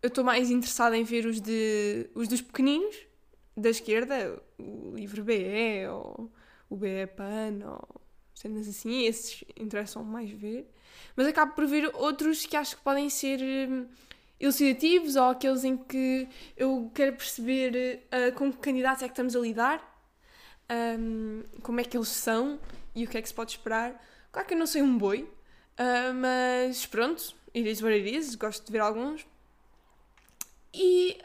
eu 0.00 0.08
estou 0.08 0.22
mais 0.22 0.50
interessada 0.50 0.96
em 0.96 1.02
ver 1.02 1.26
os, 1.26 1.40
de, 1.40 2.08
os 2.14 2.28
dos 2.28 2.40
pequeninos, 2.40 2.96
da 3.56 3.70
esquerda, 3.70 4.40
o 4.58 4.92
Livre 4.94 5.22
BE, 5.22 5.88
ou 5.88 6.30
o 6.68 6.76
BE 6.76 7.06
PAN, 7.16 7.60
ou 7.64 8.00
cenas 8.34 8.68
assim, 8.68 9.04
esses 9.06 9.44
interessam 9.56 10.04
mais 10.04 10.30
ver. 10.30 10.70
Mas 11.14 11.26
acabo 11.26 11.54
por 11.54 11.66
ver 11.66 11.90
outros 11.94 12.44
que 12.44 12.56
acho 12.56 12.76
que 12.76 12.82
podem 12.82 13.08
ser 13.08 13.40
hum, 13.40 13.86
elucidativos 14.38 15.16
ou 15.16 15.30
aqueles 15.30 15.64
em 15.64 15.76
que 15.76 16.28
eu 16.56 16.90
quero 16.94 17.16
perceber 17.16 18.02
uh, 18.06 18.34
com 18.34 18.52
que 18.52 18.58
candidatos 18.58 19.02
é 19.02 19.06
que 19.06 19.12
estamos 19.12 19.34
a 19.34 19.40
lidar, 19.40 19.96
um, 20.98 21.42
como 21.62 21.80
é 21.80 21.84
que 21.84 21.96
eles 21.96 22.08
são 22.08 22.60
e 22.94 23.04
o 23.04 23.08
que 23.08 23.16
é 23.16 23.22
que 23.22 23.28
se 23.28 23.34
pode 23.34 23.52
esperar. 23.52 24.02
Claro 24.30 24.46
que 24.46 24.54
eu 24.54 24.58
não 24.58 24.66
sei 24.66 24.82
um 24.82 24.98
boi, 24.98 25.22
uh, 25.22 26.12
mas 26.14 26.84
pronto, 26.84 27.34
it 27.54 27.82
what 27.82 27.94
it 27.94 28.16
is, 28.16 28.34
gosto 28.34 28.66
de 28.66 28.72
ver 28.72 28.80
alguns. 28.80 29.26
E 30.74 31.18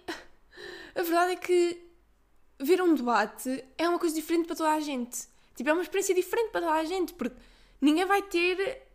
a 0.95 1.01
verdade 1.01 1.33
é 1.33 1.35
que 1.35 1.90
ver 2.61 2.81
um 2.81 2.93
debate 2.93 3.63
é 3.77 3.87
uma 3.87 3.99
coisa 3.99 4.15
diferente 4.15 4.47
para 4.47 4.55
toda 4.55 4.71
a 4.71 4.79
gente. 4.79 5.27
Tipo, 5.55 5.69
é 5.69 5.73
uma 5.73 5.81
experiência 5.81 6.15
diferente 6.15 6.51
para 6.51 6.61
toda 6.61 6.73
a 6.73 6.83
gente, 6.83 7.13
porque 7.13 7.35
ninguém 7.79 8.05
vai 8.05 8.21
ter 8.21 8.87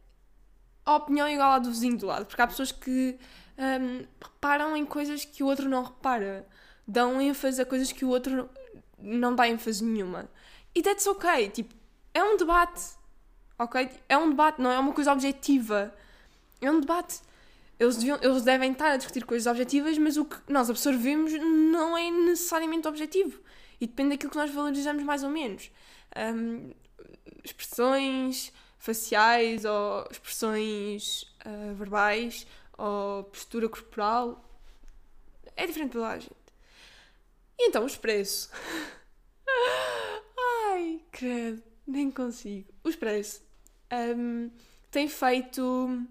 a 0.84 0.96
opinião 0.96 1.28
igual 1.28 1.52
à 1.52 1.58
do 1.58 1.70
vizinho 1.70 1.98
do 1.98 2.06
lado, 2.06 2.26
porque 2.26 2.40
há 2.40 2.46
pessoas 2.46 2.70
que 2.72 3.18
um, 3.58 4.06
reparam 4.22 4.76
em 4.76 4.86
coisas 4.86 5.24
que 5.24 5.42
o 5.42 5.46
outro 5.46 5.68
não 5.68 5.82
repara, 5.82 6.46
dão 6.86 7.20
ênfase 7.20 7.60
a 7.60 7.66
coisas 7.66 7.90
que 7.90 8.04
o 8.04 8.08
outro 8.08 8.48
não 8.98 9.34
dá 9.34 9.48
ênfase 9.48 9.84
nenhuma. 9.84 10.28
E 10.74 10.82
that's 10.82 11.06
ok, 11.06 11.48
tipo, 11.50 11.74
é 12.14 12.22
um 12.22 12.36
debate, 12.36 12.82
ok? 13.58 13.90
É 14.08 14.16
um 14.16 14.30
debate, 14.30 14.60
não 14.60 14.70
é 14.70 14.78
uma 14.78 14.92
coisa 14.92 15.12
objetiva. 15.12 15.92
É 16.60 16.70
um 16.70 16.80
debate. 16.80 17.20
Eles, 17.78 17.96
deviam, 17.96 18.18
eles 18.22 18.42
devem 18.42 18.72
estar 18.72 18.92
a 18.92 18.96
discutir 18.96 19.24
coisas 19.24 19.46
objetivas, 19.46 19.98
mas 19.98 20.16
o 20.16 20.24
que 20.24 20.36
nós 20.48 20.70
absorvemos 20.70 21.32
não 21.32 21.96
é 21.96 22.10
necessariamente 22.10 22.88
objetivo. 22.88 23.40
E 23.80 23.86
depende 23.86 24.10
daquilo 24.10 24.30
que 24.30 24.38
nós 24.38 24.50
valorizamos 24.50 25.02
mais 25.02 25.22
ou 25.22 25.28
menos. 25.28 25.70
Um, 26.16 26.70
expressões 27.44 28.52
faciais 28.78 29.64
ou 29.64 30.06
expressões 30.10 31.22
uh, 31.44 31.74
verbais 31.74 32.46
ou 32.78 33.24
postura 33.24 33.68
corporal. 33.68 34.42
É 35.54 35.66
diferente 35.66 35.92
pela 35.92 36.18
gente. 36.18 36.34
E 37.58 37.68
então 37.68 37.84
o 37.84 37.86
expresso. 37.86 38.50
Ai, 40.70 41.02
credo, 41.10 41.62
nem 41.86 42.10
consigo. 42.10 42.72
O 42.82 42.88
expresso 42.88 43.42
um, 43.92 44.50
tem 44.90 45.08
feito 45.08 46.06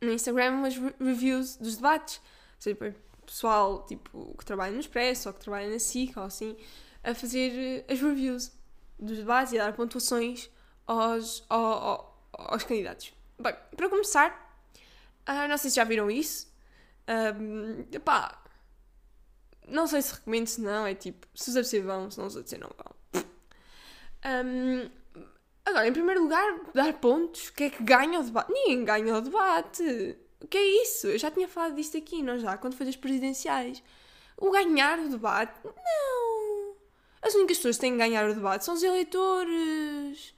no 0.00 0.12
Instagram 0.12 0.52
umas 0.52 0.74
reviews 1.00 1.56
dos 1.56 1.76
debates. 1.76 2.16
Ou 2.16 2.60
seja, 2.60 2.96
pessoal 3.26 3.84
tipo, 3.86 4.34
que 4.38 4.44
trabalha 4.44 4.72
no 4.72 4.80
Expresso 4.80 5.28
ou 5.28 5.34
que 5.34 5.40
trabalha 5.40 5.70
na 5.70 5.78
SIC 5.78 6.16
ou 6.16 6.24
assim, 6.24 6.56
a 7.02 7.14
fazer 7.14 7.84
as 7.88 8.00
reviews 8.00 8.52
dos 8.98 9.18
debates 9.18 9.52
e 9.52 9.58
a 9.58 9.64
dar 9.64 9.72
pontuações 9.72 10.50
aos, 10.86 11.44
aos, 11.48 12.04
aos 12.32 12.64
candidatos. 12.64 13.12
Bem, 13.38 13.54
para 13.76 13.88
começar, 13.88 14.44
Uh, 15.28 15.48
não 15.48 15.56
sei 15.56 15.70
se 15.70 15.76
já 15.76 15.84
viram 15.84 16.10
isso. 16.10 16.52
Um, 17.08 17.86
epá, 17.92 18.42
não 19.66 19.86
sei 19.86 20.02
se 20.02 20.14
recomendo, 20.14 20.46
se 20.46 20.60
não. 20.60 20.86
É 20.86 20.94
tipo, 20.94 21.26
se 21.34 21.50
os 21.50 21.56
ABC 21.56 21.80
vão, 21.80 22.10
se 22.10 22.18
não 22.18 22.26
os 22.26 22.36
ABC 22.36 22.58
não 22.58 22.70
vão. 22.76 23.24
Um, 24.26 24.90
agora, 25.64 25.88
em 25.88 25.92
primeiro 25.92 26.22
lugar, 26.22 26.60
dar 26.74 26.92
pontos. 26.94 27.48
O 27.48 27.52
que 27.52 27.64
é 27.64 27.70
que 27.70 27.82
ganha 27.82 28.20
o 28.20 28.22
debate? 28.22 28.52
Ninguém 28.52 28.84
ganha 28.84 29.16
o 29.16 29.20
debate. 29.20 30.16
O 30.40 30.46
que 30.46 30.58
é 30.58 30.82
isso? 30.82 31.06
Eu 31.06 31.18
já 31.18 31.30
tinha 31.30 31.48
falado 31.48 31.74
disto 31.74 31.96
aqui, 31.96 32.22
não 32.22 32.38
já? 32.38 32.56
Quando 32.58 32.76
foi 32.76 32.86
das 32.86 32.96
presidenciais. 32.96 33.82
O 34.36 34.50
ganhar 34.50 34.98
o 34.98 35.08
debate? 35.08 35.54
Não. 35.64 36.74
As 37.22 37.34
únicas 37.34 37.56
pessoas 37.56 37.76
que 37.76 37.80
têm 37.80 37.92
que 37.92 37.98
ganhar 37.98 38.28
o 38.28 38.34
debate 38.34 38.64
são 38.64 38.74
os 38.74 38.82
eleitores. 38.82 40.34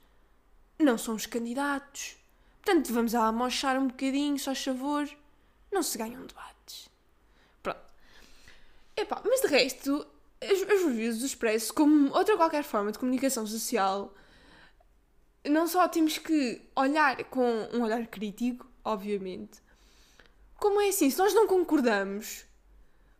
Não 0.79 0.97
são 0.97 1.15
os 1.15 1.25
candidatos. 1.25 2.15
Portanto, 2.63 2.93
vamos 2.93 3.15
a 3.15 3.27
amochar 3.27 3.77
um 3.77 3.87
bocadinho, 3.87 4.37
só 4.39 4.53
favor. 4.55 5.09
Não 5.71 5.83
se 5.83 5.97
ganham 5.97 6.25
debates. 6.25 6.89
Pronto. 7.61 7.79
Epá, 8.95 9.21
mas 9.25 9.41
de 9.41 9.47
resto, 9.47 10.07
as, 10.41 10.61
as 10.61 10.83
reviews 10.83 11.19
do 11.19 11.25
Expresso, 11.25 11.73
como 11.73 12.13
outra 12.13 12.37
qualquer 12.37 12.63
forma 12.63 12.91
de 12.91 12.99
comunicação 12.99 13.45
social, 13.45 14.13
não 15.49 15.67
só 15.67 15.87
temos 15.87 16.17
que 16.17 16.61
olhar 16.75 17.23
com 17.25 17.69
um 17.73 17.81
olhar 17.81 18.05
crítico, 18.07 18.69
obviamente, 18.83 19.61
como 20.55 20.81
é 20.81 20.89
assim, 20.89 21.09
se 21.09 21.17
nós 21.17 21.33
não 21.33 21.47
concordamos, 21.47 22.45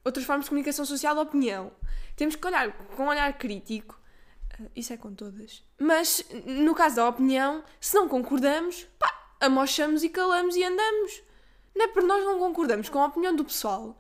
outras 0.04 0.26
formas 0.26 0.46
de 0.46 0.50
comunicação 0.50 0.86
social, 0.86 1.18
opinião, 1.18 1.72
temos 2.16 2.36
que 2.36 2.48
olhar 2.48 2.72
com 2.96 3.04
um 3.04 3.08
olhar 3.08 3.38
crítico, 3.38 4.00
eh, 4.60 4.70
isso 4.76 4.94
é 4.94 4.98
com 4.98 5.13
todas, 5.13 5.63
mas 5.80 6.26
no 6.46 6.74
caso 6.74 6.96
da 6.98 7.08
opinião, 7.08 7.63
se 7.80 7.96
não 7.96 8.08
concordamos, 8.08 8.88
pá, 8.98 9.32
amochamos 9.40 10.04
e 10.04 10.10
calamos 10.10 10.56
e 10.56 10.63
andamos. 10.63 11.22
Não 11.76 11.86
é 11.86 11.88
porque 11.90 12.08
nós 12.08 12.26
não 12.26 12.40
concordamos 12.40 12.90
com 12.90 13.00
a 13.00 13.06
opinião 13.06 13.36
do 13.36 13.46
pessoal 13.46 13.96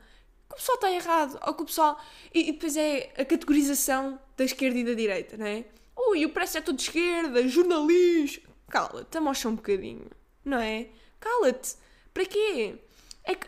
que 0.47 0.55
o 0.55 0.57
pessoal 0.57 0.75
está 0.75 0.91
errado. 0.91 1.39
Ou 1.45 1.53
que 1.53 1.63
o 1.63 1.65
pessoal. 1.65 1.99
E, 2.33 2.49
e 2.49 2.51
depois 2.53 2.75
é 2.77 3.13
a 3.17 3.25
categorização 3.25 4.19
da 4.35 4.43
esquerda 4.43 4.79
e 4.79 4.83
da 4.83 4.93
direita, 4.93 5.37
não 5.37 5.45
é? 5.45 5.65
Ui, 5.97 6.25
o 6.25 6.29
preço 6.29 6.57
é 6.57 6.61
todo 6.61 6.77
de 6.77 6.83
esquerda, 6.83 7.47
jornalismo. 7.47 8.43
Cala-te, 8.69 9.17
amocha 9.17 9.49
um 9.49 9.55
bocadinho, 9.55 10.07
não 10.45 10.59
é? 10.59 10.89
Cala-te. 11.19 11.75
Para 12.13 12.25
quê? 12.25 12.75
É 13.23 13.33
que 13.35 13.47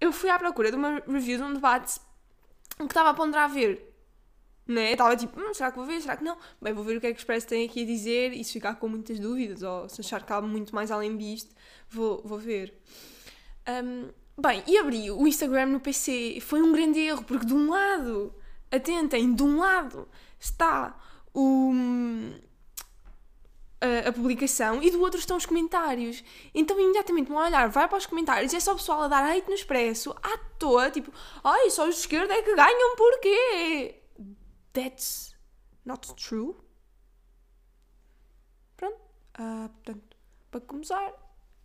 eu 0.00 0.12
fui 0.12 0.30
à 0.30 0.38
procura 0.38 0.70
de 0.70 0.76
uma 0.76 1.00
review 1.06 1.36
de 1.38 1.44
um 1.44 1.52
debate 1.52 2.00
que 2.76 2.84
estava 2.84 3.10
a 3.10 3.14
ponderar 3.14 3.50
ver 3.50 3.86
Né? 4.66 4.92
Estava 4.92 5.16
tipo, 5.16 5.38
hum, 5.38 5.52
será 5.52 5.70
que 5.70 5.76
vou 5.76 5.86
ver? 5.86 6.00
Será 6.00 6.16
que 6.16 6.24
não? 6.24 6.36
Bem, 6.62 6.72
vou 6.72 6.84
ver 6.84 6.96
o 6.96 7.00
que 7.00 7.08
é 7.08 7.12
que 7.12 7.18
o 7.18 7.20
Expresso 7.20 7.46
tem 7.46 7.66
aqui 7.66 7.82
a 7.82 7.86
dizer 7.86 8.32
e 8.32 8.42
se 8.44 8.52
ficar 8.52 8.76
com 8.76 8.88
muitas 8.88 9.18
dúvidas 9.18 9.62
ou 9.62 9.88
se 9.88 10.00
achar 10.00 10.24
que 10.24 10.32
há 10.32 10.40
muito 10.40 10.74
mais 10.74 10.90
além 10.90 11.16
disto, 11.16 11.54
vou, 11.88 12.22
vou 12.24 12.38
ver. 12.38 12.72
Um, 13.68 14.08
bem, 14.40 14.62
e 14.66 14.78
abri 14.78 15.10
o 15.10 15.26
Instagram 15.26 15.66
no 15.66 15.80
PC. 15.80 16.38
Foi 16.40 16.62
um 16.62 16.72
grande 16.72 17.00
erro, 17.00 17.24
porque 17.24 17.44
de 17.44 17.52
um 17.52 17.68
lado, 17.70 18.34
atentem, 18.70 19.34
de 19.34 19.42
um 19.42 19.58
lado 19.58 20.08
está 20.38 20.96
o, 21.34 21.72
a, 23.80 24.08
a, 24.08 24.12
publicação 24.12 24.82
e 24.82 24.90
do 24.90 25.00
outro 25.00 25.18
estão 25.18 25.36
os 25.36 25.46
comentários. 25.46 26.22
Então 26.54 26.78
imediatamente 26.78 27.28
vão 27.28 27.38
olhar, 27.38 27.68
vai 27.68 27.88
para 27.88 27.98
os 27.98 28.06
comentários 28.06 28.52
e 28.52 28.56
é 28.56 28.60
só 28.60 28.72
o 28.72 28.76
pessoal 28.76 29.02
a 29.02 29.08
dar 29.08 29.24
hate 29.24 29.48
no 29.48 29.54
expresso 29.54 30.14
à 30.22 30.38
toa, 30.58 30.90
tipo, 30.90 31.12
ai, 31.42 31.70
só 31.70 31.88
os 31.88 31.94
de 31.94 32.00
esquerda 32.02 32.34
é 32.34 32.42
que 32.42 32.54
ganham, 32.54 32.96
porquê? 32.96 34.02
That's 34.72 35.34
not 35.84 36.14
true. 36.14 36.56
Pronto. 38.76 39.00
Uh, 39.38 39.68
portanto, 39.68 40.16
para 40.50 40.60
começar, 40.60 41.12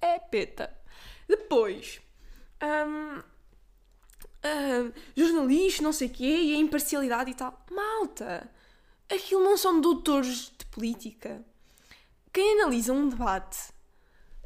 é 0.02 0.20
peta. 0.20 0.76
Depois, 1.28 2.02
um, 2.62 3.20
uh, 3.20 4.94
jornalistas, 5.16 5.82
não 5.82 5.92
sei 5.92 6.08
o 6.08 6.12
quê, 6.12 6.24
e 6.24 6.56
a 6.56 6.58
imparcialidade 6.58 7.32
e 7.32 7.36
tal. 7.36 7.66
Malta, 7.72 8.50
aquilo 9.10 9.44
não 9.44 9.58
são 9.58 9.80
doutores 9.80 10.52
de 10.58 10.66
política. 10.66 11.44
Quem 12.34 12.60
analisa 12.60 12.94
um 12.94 13.08
debate, 13.08 13.72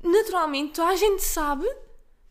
naturalmente, 0.03 0.79
a 0.81 0.95
gente 0.95 1.23
sabe 1.23 1.67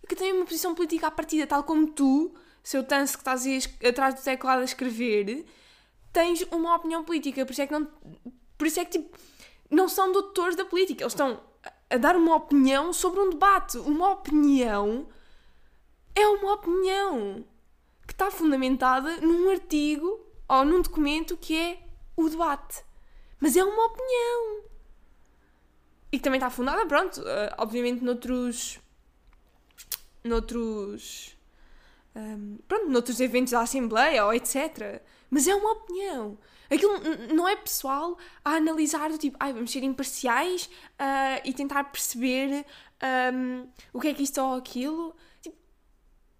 que 0.08 0.16
tem 0.16 0.32
uma 0.32 0.44
posição 0.44 0.74
política 0.74 1.08
à 1.08 1.10
partida, 1.10 1.46
tal 1.46 1.64
como 1.64 1.88
tu, 1.88 2.34
seu 2.62 2.82
tanso 2.82 3.14
que 3.14 3.20
estás 3.20 3.44
aí 3.46 3.60
atrás 3.88 4.14
do 4.14 4.22
teclado 4.22 4.60
a 4.60 4.64
escrever, 4.64 5.46
tens 6.12 6.42
uma 6.50 6.74
opinião 6.74 7.04
política. 7.04 7.44
Por 7.44 7.52
isso 7.52 7.62
é 7.62 7.66
que 7.66 7.72
não. 7.72 7.88
Por 8.56 8.66
isso 8.66 8.80
é 8.80 8.84
que 8.84 8.98
tipo, 8.98 9.16
não 9.70 9.88
são 9.88 10.12
doutores 10.12 10.56
da 10.56 10.64
política. 10.64 11.02
Eles 11.02 11.12
estão 11.12 11.40
a 11.90 11.96
dar 11.96 12.16
uma 12.16 12.36
opinião 12.36 12.92
sobre 12.92 13.20
um 13.20 13.30
debate. 13.30 13.78
Uma 13.78 14.10
opinião 14.10 15.08
é 16.14 16.26
uma 16.26 16.54
opinião 16.54 17.44
que 18.06 18.12
está 18.12 18.30
fundamentada 18.30 19.18
num 19.18 19.50
artigo 19.50 20.20
ou 20.48 20.64
num 20.64 20.80
documento 20.80 21.36
que 21.36 21.56
é 21.56 21.87
o 22.18 22.28
debate. 22.28 22.84
Mas 23.40 23.56
é 23.56 23.64
uma 23.64 23.86
opinião. 23.86 24.64
E 26.10 26.18
que 26.18 26.24
também 26.24 26.38
está 26.38 26.50
fundada, 26.50 26.84
pronto, 26.86 27.20
uh, 27.20 27.54
obviamente 27.58 28.02
noutros. 28.02 28.80
noutros. 30.24 31.36
Um, 32.16 32.20
ehm, 32.20 32.56
pronto, 32.66 32.88
noutros 32.90 33.20
eventos 33.20 33.52
da 33.52 33.60
Assembleia 33.60 34.24
ou 34.24 34.34
etc. 34.34 35.00
Mas 35.30 35.46
é 35.46 35.54
uma 35.54 35.72
opinião. 35.72 36.38
Aquilo 36.70 36.98
não 37.34 37.48
é 37.48 37.56
pessoal 37.56 38.18
a 38.44 38.56
analisar 38.56 39.10
do 39.10 39.16
tipo, 39.16 39.36
ai, 39.40 39.52
vamos 39.52 39.70
ser 39.70 39.82
imparciais 39.82 40.66
uh, 40.66 41.40
e 41.44 41.52
tentar 41.54 41.84
perceber 41.84 42.66
um, 43.32 43.68
o 43.92 44.00
que 44.00 44.08
é 44.08 44.14
que 44.14 44.22
isto 44.22 44.40
ou 44.40 44.54
aquilo. 44.54 45.14
Tipo, 45.40 45.56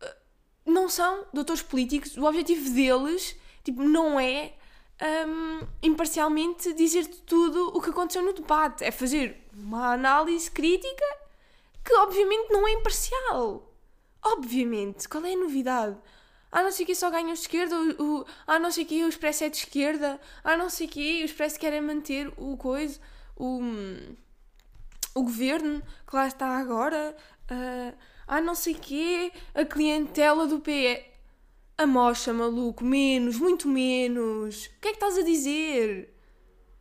uh, 0.03 0.71
não 0.71 0.89
são 0.89 1.27
doutores 1.33 1.63
políticos, 1.63 2.17
o 2.17 2.25
objetivo 2.25 2.69
deles 2.71 3.37
tipo, 3.63 3.83
não 3.83 4.19
é 4.19 4.55
um, 5.01 5.67
imparcialmente 5.83 6.73
dizer 6.73 7.07
tudo 7.27 7.77
o 7.77 7.81
que 7.81 7.91
aconteceu 7.91 8.23
no 8.23 8.33
debate. 8.33 8.85
É 8.85 8.91
fazer 8.91 9.37
uma 9.55 9.93
análise 9.93 10.51
crítica 10.51 11.05
que 11.85 11.95
obviamente 11.95 12.51
não 12.51 12.67
é 12.67 12.73
imparcial. 12.73 13.73
Obviamente, 14.23 15.09
qual 15.09 15.25
é 15.25 15.33
a 15.33 15.37
novidade? 15.37 15.97
Ah, 16.51 16.63
não 16.63 16.73
sei 16.73 16.87
que 16.87 16.95
só 16.95 17.11
ganham 17.11 17.33
de 17.33 17.41
esquerda, 17.41 17.77
o, 17.77 18.21
o, 18.21 18.27
ah, 18.47 18.59
não 18.59 18.71
sei 18.71 18.85
que 18.85 19.05
o 19.05 19.09
Expresso 19.09 19.45
é 19.45 19.49
de 19.51 19.59
esquerda, 19.59 20.19
ah, 20.43 20.57
não 20.57 20.71
sei 20.71 20.89
que 20.89 21.23
o 21.23 21.25
Expresso 21.25 21.61
querem 21.61 21.81
manter 21.81 22.33
o 22.39 22.57
coisa, 22.57 22.99
o, 23.37 23.61
o 25.15 25.23
governo 25.23 25.83
que 26.07 26.17
lá 26.17 26.27
está 26.27 26.57
agora, 26.57 27.15
uh, 27.51 27.99
ah, 28.27 28.41
não 28.41 28.55
sei 28.55 28.75
que 28.75 29.33
a 29.55 29.65
clientela 29.65 30.47
do 30.47 30.61
PE. 30.61 31.05
A 31.79 31.87
mocha, 31.87 32.33
maluco, 32.35 32.85
menos, 32.85 33.39
muito 33.39 33.69
menos. 33.69 34.67
O 34.67 34.81
que 34.81 34.89
é 34.89 34.91
que 34.91 34.97
estás 34.97 35.17
a 35.17 35.23
dizer? 35.23 36.13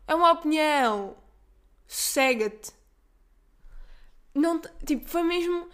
É 0.07 0.15
uma 0.15 0.31
opinião. 0.31 1.15
Sossega-te. 1.87 2.71
Não, 4.33 4.59
tipo, 4.83 5.07
foi 5.07 5.21
mesmo. 5.21 5.69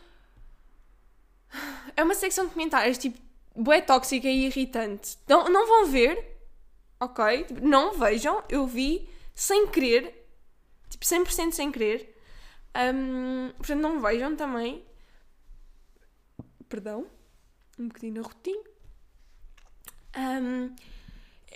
É 1.96 2.04
uma 2.04 2.16
secção 2.16 2.48
de 2.48 2.54
comentários, 2.54 2.98
tipo, 2.98 3.20
bué 3.56 3.80
tóxica 3.80 4.28
e 4.28 4.48
irritante. 4.48 5.18
Não, 5.28 5.48
não 5.50 5.68
vão 5.68 5.86
ver, 5.86 6.38
ok? 7.00 7.44
Tipo, 7.46 7.66
não 7.66 7.94
vejam, 7.94 8.44
eu 8.50 8.66
vi 8.66 9.08
sem 9.34 9.68
querer, 9.68 10.28
tipo 10.90 11.06
100% 11.06 11.52
sem 11.52 11.72
querer. 11.72 12.18
Um, 12.76 13.52
portanto, 13.58 13.80
não 13.80 14.02
vejam 14.02 14.36
também. 14.36 14.84
Perdão, 16.68 17.06
um 17.78 17.88
bocadinho 17.88 18.22
arrotinho. 18.22 18.73
Um, 20.18 20.74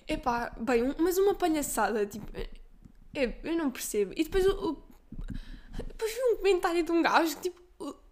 epá, 0.07 0.51
bem, 0.57 0.95
mas 0.99 1.17
uma 1.17 1.35
palhaçada, 1.35 2.05
tipo, 2.05 2.25
eu, 3.13 3.33
eu 3.43 3.57
não 3.57 3.69
percebo. 3.71 4.13
E 4.15 4.23
depois, 4.23 4.45
o, 4.45 4.71
o, 4.71 4.83
depois 5.85 6.11
vi 6.11 6.19
um 6.31 6.35
comentário 6.37 6.83
de 6.83 6.91
um 6.91 7.01
gajo 7.01 7.35
que, 7.37 7.49
tipo, 7.49 7.61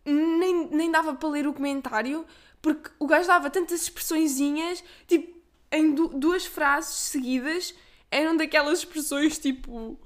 nem, 0.06 0.68
nem 0.68 0.92
dava 0.92 1.16
para 1.16 1.30
ler 1.30 1.48
o 1.48 1.54
comentário 1.54 2.26
porque 2.66 2.90
o 2.98 3.06
gajo 3.06 3.28
dava 3.28 3.48
tantas 3.52 3.84
expressõezinhas, 3.84 4.84
tipo, 5.08 5.38
em 5.72 5.94
du 5.94 6.08
duas 6.08 6.48
frases 6.48 6.96
seguidas, 6.96 7.76
eram 8.10 8.36
daquelas 8.36 8.80
expressões 8.80 9.38
tipo 9.38 10.00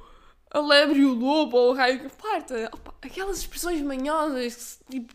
a 0.51 0.59
lebre 0.59 0.99
e 0.99 1.05
o 1.05 1.13
lobo 1.13 1.55
ou 1.55 1.71
o 1.71 1.73
raio 1.73 2.01
que 2.01 2.15
parta. 2.17 2.69
Opa, 2.73 2.93
aquelas 3.01 3.37
expressões 3.37 3.81
manhosas, 3.81 4.77
tipo. 4.89 5.13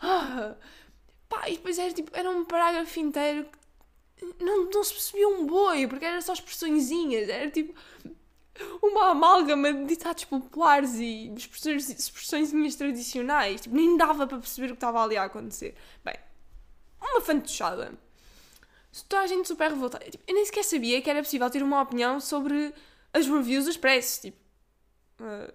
Ah, 0.00 0.56
pá, 1.28 1.48
e 1.48 1.52
depois 1.52 1.78
era, 1.78 1.92
tipo, 1.92 2.10
era 2.12 2.28
um 2.28 2.44
parágrafo 2.44 2.98
inteiro 2.98 3.44
que 3.44 3.58
não, 4.40 4.70
não 4.70 4.84
se 4.84 4.92
percebia 4.92 5.28
um 5.28 5.46
boi, 5.46 5.86
porque 5.86 6.04
eram 6.04 6.20
só 6.22 6.32
expressõezinhas, 6.32 7.28
era 7.28 7.50
tipo 7.50 7.74
uma 8.82 9.10
amálgama 9.10 9.72
de 9.72 9.84
ditados 9.84 10.24
populares 10.24 10.94
e 10.94 11.32
expressões, 11.36 11.90
expressões 11.90 12.76
tradicionais. 12.76 13.60
Tipo, 13.62 13.76
nem 13.76 13.96
dava 13.96 14.26
para 14.26 14.38
perceber 14.38 14.68
o 14.68 14.70
que 14.70 14.76
estava 14.76 15.02
ali 15.02 15.16
a 15.16 15.24
acontecer. 15.24 15.74
Bem, 16.04 16.16
uma 17.00 17.20
fantochada. 17.20 17.92
Toda 19.08 19.22
a 19.22 19.26
gente 19.26 19.46
super 19.46 19.70
revoltada. 19.70 20.08
Tipo, 20.10 20.24
eu 20.26 20.34
nem 20.34 20.44
sequer 20.44 20.64
sabia 20.64 21.02
que 21.02 21.10
era 21.10 21.22
possível 21.22 21.50
ter 21.50 21.62
uma 21.62 21.82
opinião 21.82 22.18
sobre 22.18 22.72
as 23.12 23.26
reviews 23.26 23.64
do 23.64 23.70
Expresso. 23.70 24.22
Tipo, 24.22 24.38
uh, 25.20 25.52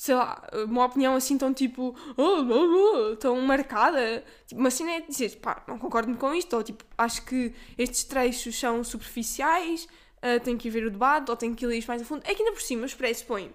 sei 0.00 0.14
lá, 0.14 0.42
uma 0.66 0.86
opinião 0.86 1.14
assim 1.14 1.36
tão 1.36 1.52
tipo, 1.52 1.94
oh, 2.16 2.22
oh, 2.22 3.10
oh, 3.10 3.16
tão 3.16 3.38
marcada. 3.42 4.24
Tipo, 4.46 4.58
uma 4.58 4.70
cena 4.70 4.92
é 4.92 5.00
dizer, 5.02 5.36
pá, 5.36 5.62
não 5.68 5.78
concordo 5.78 6.16
com 6.16 6.32
isto, 6.32 6.56
ou 6.56 6.62
tipo, 6.62 6.82
acho 6.96 7.22
que 7.26 7.54
estes 7.76 8.04
trechos 8.04 8.58
são 8.58 8.82
superficiais, 8.82 9.86
uh, 10.22 10.56
que 10.56 10.68
ir 10.68 10.70
ver 10.70 10.86
o 10.86 10.90
debate, 10.90 11.30
ou 11.30 11.36
tenho 11.36 11.54
que 11.54 11.66
ir 11.66 11.76
isto 11.76 11.88
mais 11.88 12.00
a 12.00 12.06
fundo. 12.06 12.22
É 12.24 12.34
que 12.34 12.42
ainda 12.42 12.54
por 12.54 12.62
cima 12.62 12.84
o 12.84 12.86
Expresso 12.86 13.26
põe, 13.26 13.54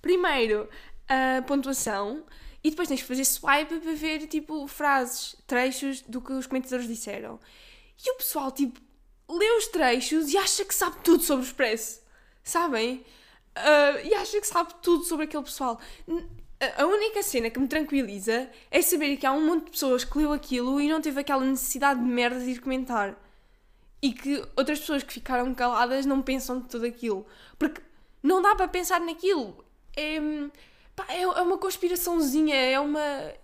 primeiro, 0.00 0.68
a 1.08 1.42
pontuação, 1.42 2.22
e 2.62 2.70
depois 2.70 2.86
tens 2.86 3.02
que 3.02 3.08
fazer 3.08 3.24
swipe 3.24 3.80
para 3.80 3.92
ver, 3.92 4.28
tipo, 4.28 4.68
frases, 4.68 5.34
trechos 5.48 6.00
do 6.02 6.20
que 6.20 6.32
os 6.32 6.46
comentadores 6.46 6.86
disseram. 6.86 7.40
E 8.06 8.08
o 8.12 8.14
pessoal, 8.18 8.52
tipo, 8.52 8.80
lê 9.28 9.50
os 9.58 9.66
trechos 9.66 10.32
e 10.32 10.38
acha 10.38 10.64
que 10.64 10.72
sabe 10.72 10.98
tudo 11.02 11.24
sobre 11.24 11.44
o 11.44 11.48
Expresso. 11.48 12.02
Sabem? 12.44 13.04
Uh, 13.56 14.06
e 14.06 14.14
acha 14.14 14.40
que 14.40 14.46
sabe 14.46 14.74
tudo 14.82 15.04
sobre 15.04 15.26
aquele 15.26 15.44
pessoal. 15.44 15.80
A 16.76 16.86
única 16.86 17.22
cena 17.22 17.50
que 17.50 17.58
me 17.58 17.68
tranquiliza 17.68 18.50
é 18.70 18.82
saber 18.82 19.16
que 19.16 19.26
há 19.26 19.32
um 19.32 19.46
monte 19.46 19.66
de 19.66 19.70
pessoas 19.72 20.04
que 20.04 20.18
leu 20.18 20.32
aquilo 20.32 20.80
e 20.80 20.88
não 20.88 21.00
teve 21.00 21.20
aquela 21.20 21.44
necessidade 21.44 22.00
de 22.00 22.06
merda 22.06 22.40
de 22.40 22.50
ir 22.50 22.60
comentar. 22.60 23.16
E 24.02 24.12
que 24.12 24.42
outras 24.56 24.80
pessoas 24.80 25.02
que 25.02 25.12
ficaram 25.12 25.54
caladas 25.54 26.06
não 26.06 26.22
pensam 26.22 26.60
de 26.60 26.68
tudo 26.68 26.86
aquilo. 26.86 27.26
Porque 27.58 27.80
não 28.22 28.42
dá 28.42 28.54
para 28.54 28.68
pensar 28.68 29.00
naquilo. 29.00 29.64
É 29.96 30.18
Pá, 30.94 31.06
é, 31.08 31.22
é 31.22 31.42
uma 31.42 31.58
conspiraçãozinha, 31.58 32.54
é 32.54 32.78
uma. 32.78 33.00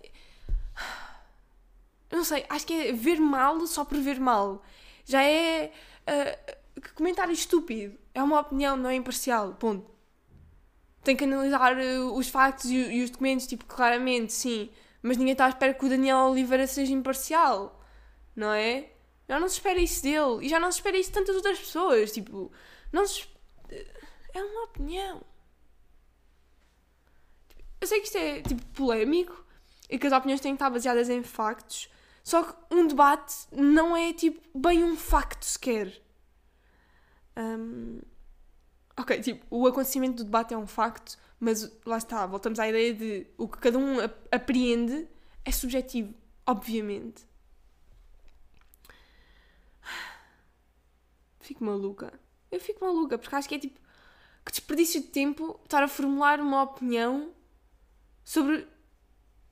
Não 2.11 2.23
sei, 2.23 2.45
acho 2.49 2.65
que 2.65 2.73
é 2.73 2.91
ver 2.91 3.19
mal 3.19 3.65
só 3.67 3.85
por 3.85 3.97
ver 3.99 4.19
mal. 4.19 4.63
Já 5.05 5.23
é. 5.23 5.71
Uh, 6.01 6.83
comentário 6.95 7.33
estúpido. 7.33 7.97
É 8.13 8.21
uma 8.21 8.39
opinião, 8.39 8.75
não 8.75 8.89
é 8.89 8.95
imparcial. 8.95 9.53
Ponto. 9.53 9.89
Tem 11.03 11.15
que 11.15 11.23
analisar 11.23 11.75
uh, 11.77 12.13
os 12.15 12.29
factos 12.29 12.69
e, 12.69 12.75
e, 12.75 13.03
os 13.03 13.09
documentos, 13.09 13.47
tipo, 13.47 13.65
claramente, 13.65 14.33
sim. 14.33 14.69
Mas 15.01 15.17
ninguém 15.17 15.33
está 15.33 15.45
à 15.45 15.49
espera 15.49 15.73
que 15.73 15.85
o 15.85 15.89
Daniel 15.89 16.29
Oliveira 16.29 16.67
seja 16.67 16.93
imparcial. 16.93 17.81
Não 18.35 18.51
é? 18.51 18.89
Já 19.27 19.39
não 19.39 19.49
se 19.49 19.55
espera 19.55 19.79
isso 19.79 20.03
dele. 20.03 20.45
E 20.45 20.49
já 20.49 20.59
não 20.59 20.71
se 20.71 20.77
espera 20.79 20.97
isso 20.97 21.09
de 21.09 21.15
tantas 21.15 21.35
outras 21.35 21.59
pessoas. 21.59 22.11
Tipo, 22.11 22.51
não 22.91 23.07
se. 23.07 23.27
É 24.33 24.43
uma 24.43 24.63
opinião. 24.63 25.23
Eu 27.81 27.87
sei 27.87 27.99
que 27.99 28.05
isto 28.05 28.17
é 28.17 28.41
tipo 28.41 28.63
polémico 28.67 29.43
e 29.89 29.97
que 29.97 30.05
as 30.05 30.13
opiniões 30.13 30.39
têm 30.39 30.51
que 30.51 30.55
estar 30.55 30.69
baseadas 30.69 31.09
em 31.09 31.23
factos, 31.23 31.89
só 32.23 32.43
que 32.43 32.55
um 32.73 32.87
debate 32.87 33.35
não 33.51 33.97
é 33.97 34.13
tipo 34.13 34.39
bem 34.57 34.83
um 34.83 34.95
facto 34.95 35.43
sequer. 35.43 36.01
Um, 37.35 37.99
ok, 39.01 39.19
tipo, 39.21 39.45
o 39.49 39.67
acontecimento 39.67 40.17
do 40.17 40.23
debate 40.23 40.53
é 40.53 40.57
um 40.57 40.67
facto, 40.67 41.17
mas 41.39 41.71
lá 41.85 41.97
está, 41.97 42.25
voltamos 42.25 42.59
à 42.59 42.67
ideia 42.67 42.93
de 42.93 43.27
o 43.37 43.47
que 43.47 43.57
cada 43.57 43.77
um 43.77 43.97
apreende 44.31 45.07
é 45.43 45.51
subjetivo, 45.51 46.13
obviamente. 46.45 47.27
Fico 51.39 51.63
maluca. 51.63 52.19
Eu 52.51 52.59
fico 52.59 52.83
maluca, 52.85 53.17
porque 53.17 53.35
acho 53.35 53.47
que 53.49 53.55
é 53.55 53.59
tipo. 53.59 53.79
Que 54.43 54.51
desperdício 54.51 55.01
de 55.01 55.07
tempo 55.07 55.59
estar 55.63 55.83
a 55.83 55.87
formular 55.87 56.39
uma 56.39 56.63
opinião 56.63 57.31
sobre. 58.23 58.67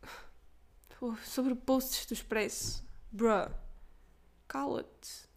sobre 1.24 1.56
posts 1.56 2.06
do 2.06 2.14
Expresso. 2.14 2.84
Bruh. 3.12 3.52
Cala-te. 4.48 5.30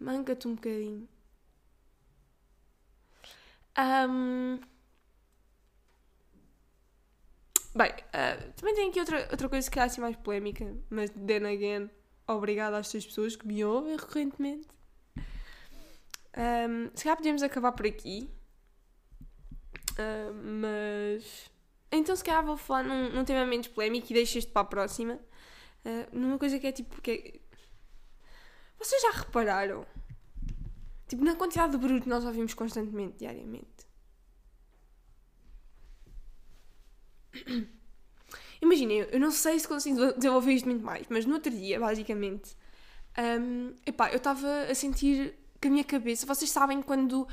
Manca-te 0.00 0.48
um 0.48 0.54
bocadinho. 0.54 1.08
Um... 3.78 4.60
Bem, 7.74 7.90
uh, 7.90 8.52
também 8.54 8.74
tem 8.74 8.88
aqui 8.88 9.00
outra, 9.00 9.28
outra 9.30 9.48
coisa 9.50 9.70
que 9.70 9.78
é 9.78 9.82
assim 9.82 10.00
mais 10.00 10.16
polémica, 10.16 10.64
mas 10.88 11.10
then 11.10 11.44
again, 11.46 11.90
obrigada 12.26 12.78
às 12.78 12.88
seis 12.88 13.04
pessoas 13.04 13.36
que 13.36 13.46
me 13.46 13.62
ouvem 13.62 13.96
recorrentemente. 13.96 14.66
Um, 16.36 16.90
se 16.94 17.04
calhar 17.04 17.16
podíamos 17.16 17.42
acabar 17.42 17.72
por 17.72 17.86
aqui, 17.86 18.30
uh, 19.92 20.34
mas. 20.62 21.50
Então, 21.90 22.16
se 22.16 22.24
calhar 22.24 22.44
vou 22.44 22.56
falar 22.56 22.82
num, 22.82 23.10
num 23.10 23.24
tema 23.24 23.46
menos 23.46 23.68
polémico 23.68 24.06
e 24.10 24.14
deixo 24.14 24.38
este 24.38 24.50
para 24.50 24.62
a 24.62 24.66
próxima. 24.66 25.18
Uh, 25.84 26.18
numa 26.18 26.38
coisa 26.38 26.58
que 26.58 26.66
é 26.66 26.72
tipo. 26.72 27.00
Que 27.00 27.10
é... 27.10 27.40
Vocês 28.78 29.00
já 29.00 29.10
repararam? 29.12 29.86
Tipo, 31.08 31.24
na 31.24 31.36
quantidade 31.36 31.72
de 31.72 31.78
barulho 31.78 32.02
que 32.02 32.08
nós 32.08 32.24
ouvimos 32.24 32.52
constantemente, 32.54 33.18
diariamente. 33.18 33.86
Imaginem, 38.60 39.06
eu 39.10 39.20
não 39.20 39.30
sei 39.30 39.58
se 39.58 39.68
consigo 39.68 40.12
desenvolver 40.14 40.52
isto 40.52 40.68
muito 40.68 40.84
mais, 40.84 41.06
mas 41.08 41.24
no 41.24 41.34
outro 41.34 41.50
dia, 41.50 41.78
basicamente, 41.78 42.56
um, 43.40 43.74
epá, 43.86 44.10
eu 44.10 44.16
estava 44.16 44.62
a 44.62 44.74
sentir 44.74 45.38
que 45.60 45.68
a 45.68 45.70
minha 45.70 45.84
cabeça, 45.84 46.26
vocês 46.26 46.50
sabem 46.50 46.82
quando 46.82 47.28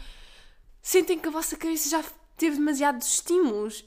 sentem 0.82 1.18
que 1.18 1.28
a 1.28 1.32
vossa 1.32 1.58
cabeça 1.58 1.90
já 1.90 2.04
teve 2.38 2.58
demasiados 2.58 3.08
estímulos 3.08 3.86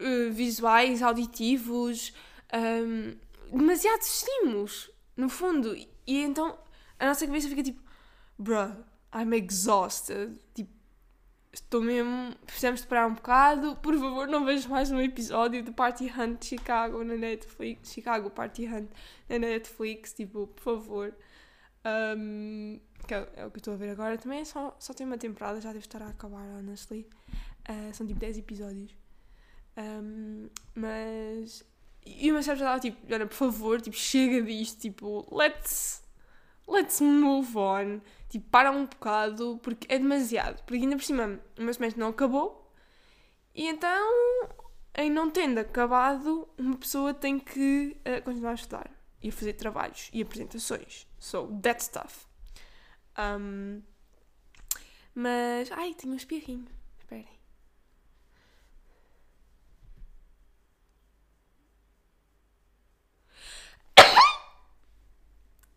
uh, 0.00 0.32
visuais, 0.32 1.02
auditivos, 1.02 2.12
um, 2.52 3.16
demasiados 3.56 4.06
estímulos, 4.06 4.90
no 5.16 5.28
fundo, 5.28 5.74
e, 5.74 5.88
e 6.06 6.22
então 6.22 6.58
a 6.98 7.06
nossa 7.06 7.26
cabeça 7.26 7.48
fica 7.48 7.62
tipo, 7.62 7.83
bruh, 8.38 8.76
I'm 9.12 9.32
exhausted, 9.32 10.38
tipo, 10.54 10.74
estou 11.54 11.80
mesmo. 11.80 12.34
Precisamos 12.44 12.80
de 12.80 12.86
parar 12.86 13.06
um 13.06 13.14
bocado. 13.14 13.76
Por 13.76 13.94
favor, 13.94 14.26
não 14.26 14.44
vejo 14.44 14.68
mais 14.68 14.90
um 14.90 15.00
episódio 15.00 15.62
de 15.62 15.70
Party 15.70 16.12
Hunt 16.16 16.44
Chicago 16.44 17.04
na 17.04 17.14
Netflix. 17.14 17.92
Chicago 17.92 18.30
Party 18.30 18.66
Hunt 18.66 18.90
na 19.28 19.38
Netflix. 19.38 20.12
Tipo, 20.12 20.48
por 20.48 20.62
favor. 20.62 21.14
Um, 22.16 22.80
que 23.06 23.14
é, 23.14 23.28
é, 23.36 23.46
o 23.46 23.50
que 23.50 23.56
eu 23.56 23.60
estou 23.60 23.74
a 23.74 23.76
ver 23.76 23.90
agora. 23.90 24.18
Também 24.18 24.40
é 24.40 24.44
só, 24.44 24.76
só 24.78 24.92
tem 24.92 25.06
uma 25.06 25.18
temporada, 25.18 25.60
já 25.60 25.72
deve 25.72 25.84
estar 25.84 26.02
a 26.02 26.08
acabar, 26.08 26.44
honestly. 26.58 27.06
Uh, 27.68 27.94
são 27.94 28.06
tipo 28.06 28.18
10 28.18 28.38
episódios. 28.38 28.94
Um, 29.76 30.48
mas. 30.74 31.64
E 32.06 32.30
o 32.30 32.34
meu 32.34 32.42
já 32.42 32.52
estava 32.52 32.78
tipo, 32.78 32.98
olha, 33.12 33.26
por 33.26 33.34
favor, 33.34 33.80
tipo, 33.80 33.96
chega 33.96 34.42
disto, 34.42 34.80
tipo, 34.80 35.26
let's. 35.34 36.03
Let's 36.66 37.00
move 37.00 37.56
on. 37.56 38.00
Tipo, 38.28 38.48
para 38.50 38.70
um 38.70 38.86
bocado, 38.86 39.60
porque 39.62 39.86
é 39.92 39.98
demasiado. 39.98 40.62
Porque 40.64 40.82
ainda 40.82 40.96
por 40.96 41.04
cima, 41.04 41.40
o 41.58 41.62
meu 41.62 41.74
semestre 41.74 42.00
não 42.00 42.08
acabou. 42.08 42.72
E 43.54 43.68
então, 43.68 44.48
em 44.96 45.10
não 45.10 45.30
tendo 45.30 45.58
acabado, 45.58 46.48
uma 46.58 46.76
pessoa 46.76 47.14
tem 47.14 47.38
que 47.38 47.96
uh, 48.00 48.22
continuar 48.22 48.52
a 48.52 48.54
estudar. 48.54 48.90
E 49.22 49.28
a 49.28 49.32
fazer 49.32 49.54
trabalhos 49.54 50.10
e 50.12 50.20
apresentações. 50.20 51.06
So, 51.18 51.46
that 51.62 51.82
stuff. 51.82 52.26
Um, 53.18 53.82
mas, 55.14 55.70
ai, 55.72 55.94
tenho 55.94 56.12
um 56.12 56.16
espirrinho. 56.16 56.66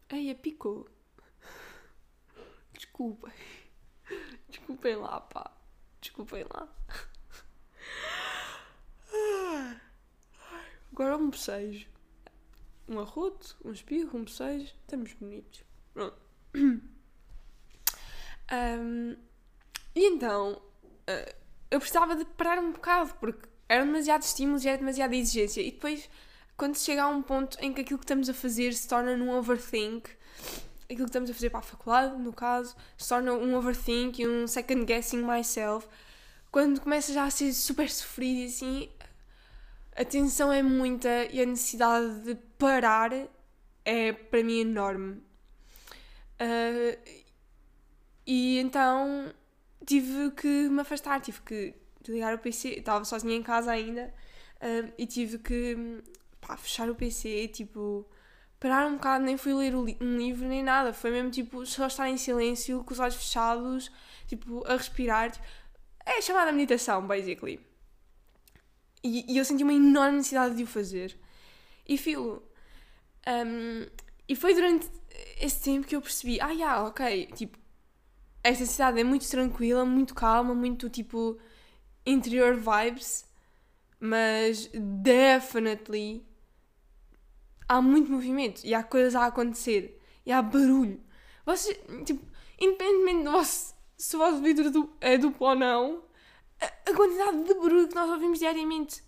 Ai, 0.10 0.34
picou. 0.36 0.90
Desculpem. 2.74 3.34
Desculpem 4.50 4.96
lá, 4.96 5.20
pá. 5.22 5.52
Desculpem 6.00 6.46
lá. 6.54 6.68
Agora 10.92 11.18
um 11.18 11.30
bocejo. 11.30 11.88
Um 12.88 13.00
arroto, 13.00 13.58
um 13.64 13.72
espirro, 13.72 14.18
um 14.18 14.24
bocejo. 14.24 14.66
Estamos 14.66 15.14
bonitos. 15.14 15.64
Pronto. 15.94 16.18
Um, 18.50 19.18
e 19.94 20.06
então, 20.06 20.54
uh, 20.54 21.36
eu 21.70 21.80
precisava 21.80 22.16
de 22.16 22.24
parar 22.24 22.60
um 22.60 22.72
bocado, 22.72 23.14
porque 23.16 23.48
eram 23.68 23.88
demasiados 23.88 24.28
estímulos 24.28 24.64
e 24.64 24.70
era 24.70 24.78
demasiada 24.78 25.16
exigência. 25.16 25.62
E 25.62 25.72
depois, 25.72 26.10
quando 26.58 26.76
se 26.76 26.86
chega 26.86 27.04
a 27.04 27.08
um 27.08 27.22
ponto 27.22 27.58
em 27.62 27.72
que 27.72 27.82
aquilo 27.82 28.00
que 28.00 28.06
estamos 28.06 28.28
a 28.28 28.34
fazer 28.34 28.74
se 28.74 28.88
torna 28.88 29.16
num 29.16 29.30
overthink, 29.30 30.10
aquilo 30.86 31.04
que 31.04 31.10
estamos 31.10 31.30
a 31.30 31.34
fazer 31.34 31.52
para 31.52 31.60
a 31.60 31.64
faculdade, 31.64 32.18
no 32.18 32.34
caso, 32.34 32.76
se 32.98 33.08
torna 33.08 33.34
um 33.34 33.56
overthink 33.56 34.22
e 34.22 34.28
um 34.28 34.48
second 34.48 34.84
guessing 34.86 35.24
myself. 35.24 35.88
Quando 36.52 36.82
começa 36.82 37.14
já 37.14 37.26
a 37.26 37.30
ser 37.30 37.54
super 37.54 37.88
sofrido 37.90 38.40
e 38.40 38.46
assim, 38.46 38.90
a 39.96 40.04
tensão 40.04 40.52
é 40.52 40.64
muita 40.64 41.26
e 41.26 41.40
a 41.42 41.46
necessidade 41.46 42.22
de 42.22 42.36
parar 42.58 43.12
é 43.86 44.12
para 44.12 44.44
mim 44.44 44.62
enorme. 44.62 45.22
Uh, 46.40 46.98
e 48.26 48.58
então 48.60 49.32
tive 49.86 50.32
que 50.32 50.70
me 50.70 50.82
afastar, 50.82 51.22
tive 51.22 51.42
que 51.42 51.76
ligar 52.08 52.34
o 52.34 52.40
PC, 52.40 52.70
estava 52.80 53.06
sozinha 53.06 53.36
em 53.36 53.44
casa 53.44 53.72
ainda 53.72 54.14
uh, 54.62 54.92
e 54.98 55.06
tive 55.06 55.38
que 55.40 56.04
pá, 56.48 56.58
fechar 56.58 56.90
o 56.90 56.96
PC, 56.96 57.50
tipo 57.50 58.08
parar 58.60 58.88
um 58.88 58.96
bocado, 58.96 59.24
nem 59.24 59.38
fui 59.38 59.54
ler 59.54 59.76
um 59.76 59.86
livro 60.18 60.48
nem 60.48 60.64
nada, 60.64 60.94
foi 60.94 61.12
mesmo 61.12 61.30
tipo 61.30 61.66
só 61.66 61.88
estar 61.88 62.10
em 62.10 62.18
silêncio, 62.18 62.84
com 62.84 62.94
os 62.94 63.00
olhos 63.00 63.16
fechados, 63.16 63.92
tipo 64.28 64.66
a 64.66 64.76
respirar. 64.76 65.32
Tipo, 65.32 65.46
é 66.06 66.22
chamada 66.22 66.52
meditação, 66.52 67.06
basically. 67.06 67.60
E, 69.04 69.32
e, 69.32 69.38
eu 69.38 69.46
senti 69.46 69.64
uma 69.64 69.74
enorme 69.74 70.18
necessidade 70.18 70.56
de 70.56 70.64
o 70.64 70.68
fazer. 70.68 71.18
E 71.88 71.98
filo. 71.98 72.44
Um, 73.28 73.86
e 74.28 74.36
foi 74.36 74.54
durante 74.54 74.90
esse 75.40 75.62
tempo 75.62 75.88
que 75.88 75.96
eu 75.96 76.02
percebi: 76.02 76.40
ah, 76.42 76.50
yeah, 76.50 76.84
ok, 76.84 77.28
tipo, 77.36 77.58
esta 78.44 78.66
cidade 78.66 79.00
é 79.00 79.04
muito 79.04 79.30
tranquila, 79.30 79.86
muito 79.86 80.16
calma, 80.16 80.54
muito 80.56 80.90
tipo 80.90 81.38
interior 82.06 82.56
vibes, 82.56 83.26
mas 84.00 84.70
definitely 84.74 86.27
há 87.68 87.82
muito 87.82 88.12
movimento 88.12 88.62
e 88.64 88.74
há 88.74 88.84
coisas 88.84 89.16
a 89.16 89.26
acontecer 89.26 90.00
e 90.26 90.32
há 90.32 90.42
barulho. 90.42 91.02
Vocês, 91.46 91.78
tipo, 92.06 92.26
independentemente 92.60 93.24
do 93.24 93.32
vosso, 93.32 93.76
se 93.98 94.16
o 94.16 94.20
vosso 94.20 94.42
vidro 94.42 94.94
é 95.00 95.18
duplo 95.18 95.48
ou 95.48 95.56
não, 95.56 96.04
a, 96.62 96.66
a, 96.66 96.94
quantidade 96.94 97.44
de 97.44 97.54
barulho 97.54 97.88
que 97.88 97.96
nós 97.96 98.10
ouvimos 98.10 98.40
diariamente. 98.40 99.04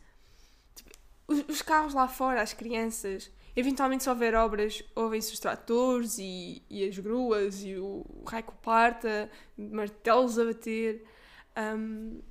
Tipo, 0.76 0.92
os, 1.28 1.40
os, 1.48 1.62
carros 1.62 1.94
lá 1.94 2.08
fora, 2.08 2.42
as 2.42 2.54
crianças, 2.54 3.32
eventualmente 3.56 4.04
se 4.04 4.10
houver 4.10 4.36
obras, 4.36 4.84
ouvem-se 4.96 5.34
os 5.34 5.40
tratores 5.40 6.18
e, 6.18 6.64
e 6.70 6.88
as 6.88 6.98
gruas 6.98 7.64
e 7.64 7.76
o, 7.76 8.06
o 8.08 8.24
raio 8.26 8.46
parta, 8.62 9.30
martelos 9.58 10.40
a 10.40 10.46
bater. 10.46 11.06
Um, 11.58 12.22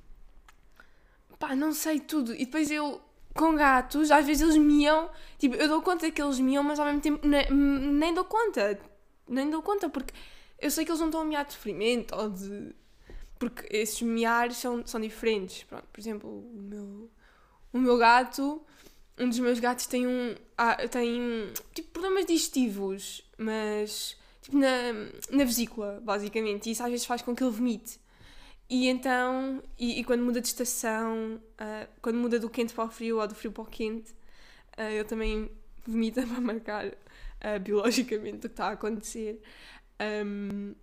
pá, 1.37 1.55
não 1.55 1.71
sei 1.73 1.99
tudo. 1.99 2.33
E 2.33 2.45
depois 2.45 2.71
eu 2.71 3.01
com 3.35 3.55
gatos, 3.55 4.11
às 4.11 4.25
vezes 4.25 4.41
eles 4.41 4.57
miam, 4.57 5.09
tipo, 5.37 5.55
eu 5.55 5.67
dou 5.67 5.81
conta 5.81 6.09
que 6.11 6.21
eles 6.21 6.39
miam, 6.39 6.63
mas 6.63 6.79
ao 6.79 6.85
mesmo 6.85 7.01
tempo 7.01 7.27
nem, 7.27 7.49
nem 7.49 8.13
dou 8.13 8.25
conta. 8.25 8.79
Nem 9.27 9.49
dou 9.49 9.61
conta, 9.61 9.89
porque 9.89 10.13
eu 10.59 10.71
sei 10.71 10.83
que 10.83 10.91
eles 10.91 10.99
não 10.99 11.07
estão 11.07 11.21
a 11.21 11.25
miar 11.25 11.45
de 11.45 11.53
sofrimento 11.53 12.15
ou 12.15 12.29
de. 12.29 12.75
Porque 13.37 13.65
esses 13.69 14.01
miares 14.01 14.57
são, 14.57 14.85
são 14.85 14.99
diferentes. 14.99 15.63
Pronto, 15.63 15.85
por 15.91 15.99
exemplo, 15.99 16.29
o 16.29 16.61
meu, 16.61 17.09
o 17.71 17.79
meu 17.79 17.97
gato, 17.97 18.61
um 19.17 19.29
dos 19.29 19.39
meus 19.39 19.59
gatos 19.59 19.85
tem 19.85 20.07
um. 20.07 20.35
Ah, 20.57 20.75
tem 20.87 21.53
tipo 21.73 21.89
problemas 21.91 22.25
digestivos, 22.25 23.23
mas. 23.37 24.17
tipo 24.41 24.57
na, 24.57 24.91
na 25.31 25.43
vesícula, 25.43 26.01
basicamente. 26.03 26.67
E 26.67 26.71
isso 26.71 26.83
às 26.83 26.91
vezes 26.91 27.05
faz 27.05 27.21
com 27.21 27.35
que 27.35 27.43
ele 27.43 27.51
vomite. 27.51 27.99
E 28.69 28.87
então, 28.87 29.63
e, 29.79 29.99
e, 29.99 30.03
quando 30.03 30.23
muda 30.23 30.39
de 30.39 30.47
estação, 30.47 31.41
uh, 31.59 31.87
quando 32.03 32.17
muda 32.17 32.39
do 32.39 32.47
quente 32.47 32.71
para 32.71 32.83
o 32.83 32.89
frio 32.89 33.19
ou 33.19 33.27
do 33.27 33.33
frio 33.33 33.51
para 33.51 33.63
o 33.63 33.65
quente, 33.65 34.11
uh, 34.77 34.81
eu 34.81 35.03
também 35.05 35.49
vomito 35.87 36.21
para 36.27 36.39
marcar 36.39 36.85
uh, 36.85 37.59
biologicamente 37.59 38.37
o 38.37 38.39
que 38.41 38.47
está 38.47 38.67
a 38.67 38.71
acontecer. 38.73 39.41
Um, 39.99 40.75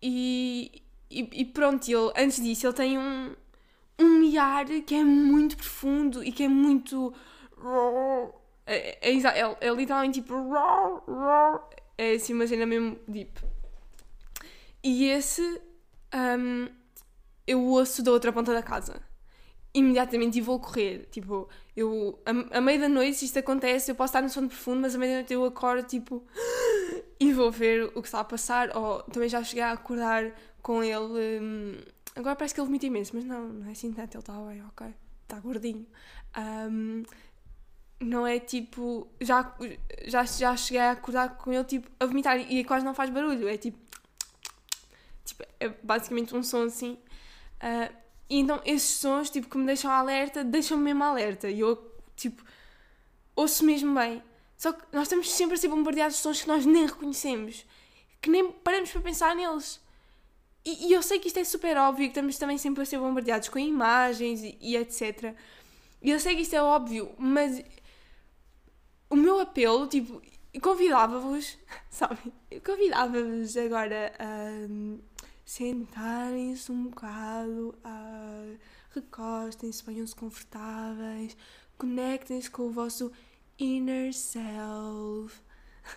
e, 0.00 0.82
e, 1.10 1.28
e 1.32 1.44
pronto, 1.46 1.84
ele, 1.88 2.12
antes 2.16 2.40
disso, 2.40 2.68
ele 2.68 2.74
tem 2.74 2.96
um, 2.96 3.34
um 3.98 4.20
miar 4.20 4.66
que 4.86 4.94
é 4.94 5.02
muito 5.02 5.56
profundo 5.56 6.22
e 6.22 6.30
que 6.30 6.44
é 6.44 6.48
muito. 6.48 7.12
É, 8.66 9.10
é, 9.10 9.16
é, 9.16 9.56
é 9.60 9.70
literalmente 9.70 10.20
tipo. 10.20 10.34
É 11.98 12.12
assim 12.12 12.34
uma 12.34 12.46
cena 12.46 12.66
mesmo 12.66 12.98
deep. 13.08 13.40
E 14.82 15.06
esse 15.06 15.60
um, 16.14 16.68
eu 17.46 17.62
ouço 17.62 18.02
da 18.02 18.10
outra 18.10 18.32
ponta 18.32 18.52
da 18.52 18.62
casa. 18.62 19.00
Imediatamente 19.72 20.38
e 20.38 20.40
vou 20.40 20.60
correr. 20.60 21.08
Tipo, 21.10 21.48
eu. 21.76 22.18
A, 22.24 22.58
a 22.58 22.60
meio 22.60 22.80
da 22.80 22.88
noite, 22.88 23.18
se 23.18 23.24
isto 23.24 23.38
acontece, 23.38 23.90
eu 23.90 23.94
posso 23.94 24.10
estar 24.10 24.22
no 24.22 24.28
sono 24.28 24.48
profundo, 24.48 24.80
mas 24.80 24.94
a 24.94 24.98
meio 24.98 25.12
da 25.12 25.16
noite 25.18 25.32
eu 25.32 25.44
acordo 25.44 25.86
tipo. 25.86 26.24
E 27.20 27.32
vou 27.32 27.50
ver 27.50 27.84
o 27.94 28.02
que 28.02 28.08
está 28.08 28.20
a 28.20 28.24
passar. 28.24 28.76
Ou 28.76 29.00
também 29.04 29.28
já 29.28 29.42
cheguei 29.42 29.62
a 29.62 29.72
acordar 29.72 30.32
com 30.60 30.82
ele. 30.82 31.40
Um, 31.40 31.76
agora 32.16 32.34
parece 32.34 32.52
que 32.52 32.60
ele 32.60 32.66
vomita 32.66 32.86
imenso, 32.86 33.12
mas 33.14 33.24
não, 33.24 33.48
não 33.48 33.68
é 33.68 33.72
assim 33.72 33.92
tanto. 33.92 34.16
Ele 34.16 34.20
está 34.20 34.32
bem, 34.32 34.62
ok. 34.64 34.94
Está 35.22 35.38
gordinho. 35.38 35.86
Um, 36.36 37.04
não 38.00 38.26
é 38.26 38.38
tipo. 38.38 39.08
Já, 39.20 39.54
já, 40.06 40.24
já 40.24 40.56
cheguei 40.56 40.80
a 40.80 40.90
acordar 40.92 41.36
com 41.36 41.52
ele 41.52 41.64
tipo 41.64 41.88
a 42.00 42.06
vomitar 42.06 42.38
e 42.38 42.64
quase 42.64 42.84
não 42.84 42.94
faz 42.94 43.10
barulho. 43.10 43.48
É 43.48 43.56
tipo. 43.56 43.78
Tipo, 45.24 45.42
é 45.58 45.70
basicamente 45.82 46.36
um 46.36 46.42
som 46.42 46.64
assim. 46.64 46.98
Uh, 47.64 48.04
e 48.28 48.38
então 48.40 48.60
esses 48.66 48.98
sons 48.98 49.30
tipo, 49.30 49.48
que 49.48 49.56
me 49.56 49.64
deixam 49.64 49.90
alerta, 49.90 50.44
deixam-me 50.44 50.84
mesmo 50.84 51.02
alerta. 51.02 51.48
E 51.48 51.60
eu, 51.60 51.76
tipo, 52.14 52.44
ouço 53.34 53.64
mesmo 53.64 53.94
bem. 53.94 54.22
Só 54.56 54.72
que 54.72 54.84
nós 54.92 55.04
estamos 55.04 55.32
sempre 55.32 55.54
a 55.54 55.58
ser 55.58 55.68
bombardeados 55.68 56.16
de 56.16 56.22
sons 56.22 56.42
que 56.42 56.48
nós 56.48 56.66
nem 56.66 56.86
reconhecemos. 56.86 57.64
Que 58.20 58.28
nem 58.28 58.52
paramos 58.52 58.90
para 58.90 59.00
pensar 59.00 59.34
neles. 59.34 59.80
E, 60.64 60.88
e, 60.88 60.92
eu 60.92 61.02
sei 61.02 61.18
que 61.18 61.28
isto 61.28 61.38
é 61.38 61.44
super 61.44 61.76
óbvio, 61.76 62.06
que 62.06 62.12
estamos 62.12 62.38
também 62.38 62.56
sempre 62.58 62.82
a 62.82 62.86
ser 62.86 62.98
bombardeados 62.98 63.48
com 63.48 63.58
imagens 63.58 64.42
e, 64.42 64.56
e 64.60 64.76
etc. 64.76 65.34
E 66.02 66.10
eu 66.10 66.18
sei 66.20 66.34
que 66.34 66.42
isto 66.42 66.54
é 66.54 66.62
óbvio, 66.62 67.14
mas 67.18 67.62
o 69.10 69.16
meu 69.16 69.40
apelo, 69.40 69.86
tipo, 69.86 70.22
convidava-vos, 70.60 71.58
sabem? 71.90 72.32
Convidava-vos 72.64 73.56
agora 73.56 74.12
a 74.18 74.68
um, 74.68 74.98
sentarem-se 75.44 76.72
um 76.72 76.84
bocado, 76.84 77.74
uh, 77.84 78.58
recostem-se, 78.90 79.84
ponham-se 79.84 80.14
confortáveis, 80.14 81.36
conectem-se 81.76 82.50
com 82.50 82.62
o 82.62 82.70
vosso 82.70 83.12
inner 83.58 84.12
self. 84.12 85.40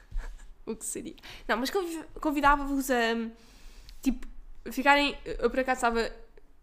o 0.66 0.76
que 0.76 0.86
seria? 0.86 1.16
Não, 1.48 1.58
mas 1.58 1.72
convidava-vos 2.20 2.92
a, 2.92 3.14
tipo, 4.02 4.28
ficarem. 4.72 5.18
Eu 5.24 5.50
por 5.50 5.60
acaso 5.60 5.78
estava 5.78 6.12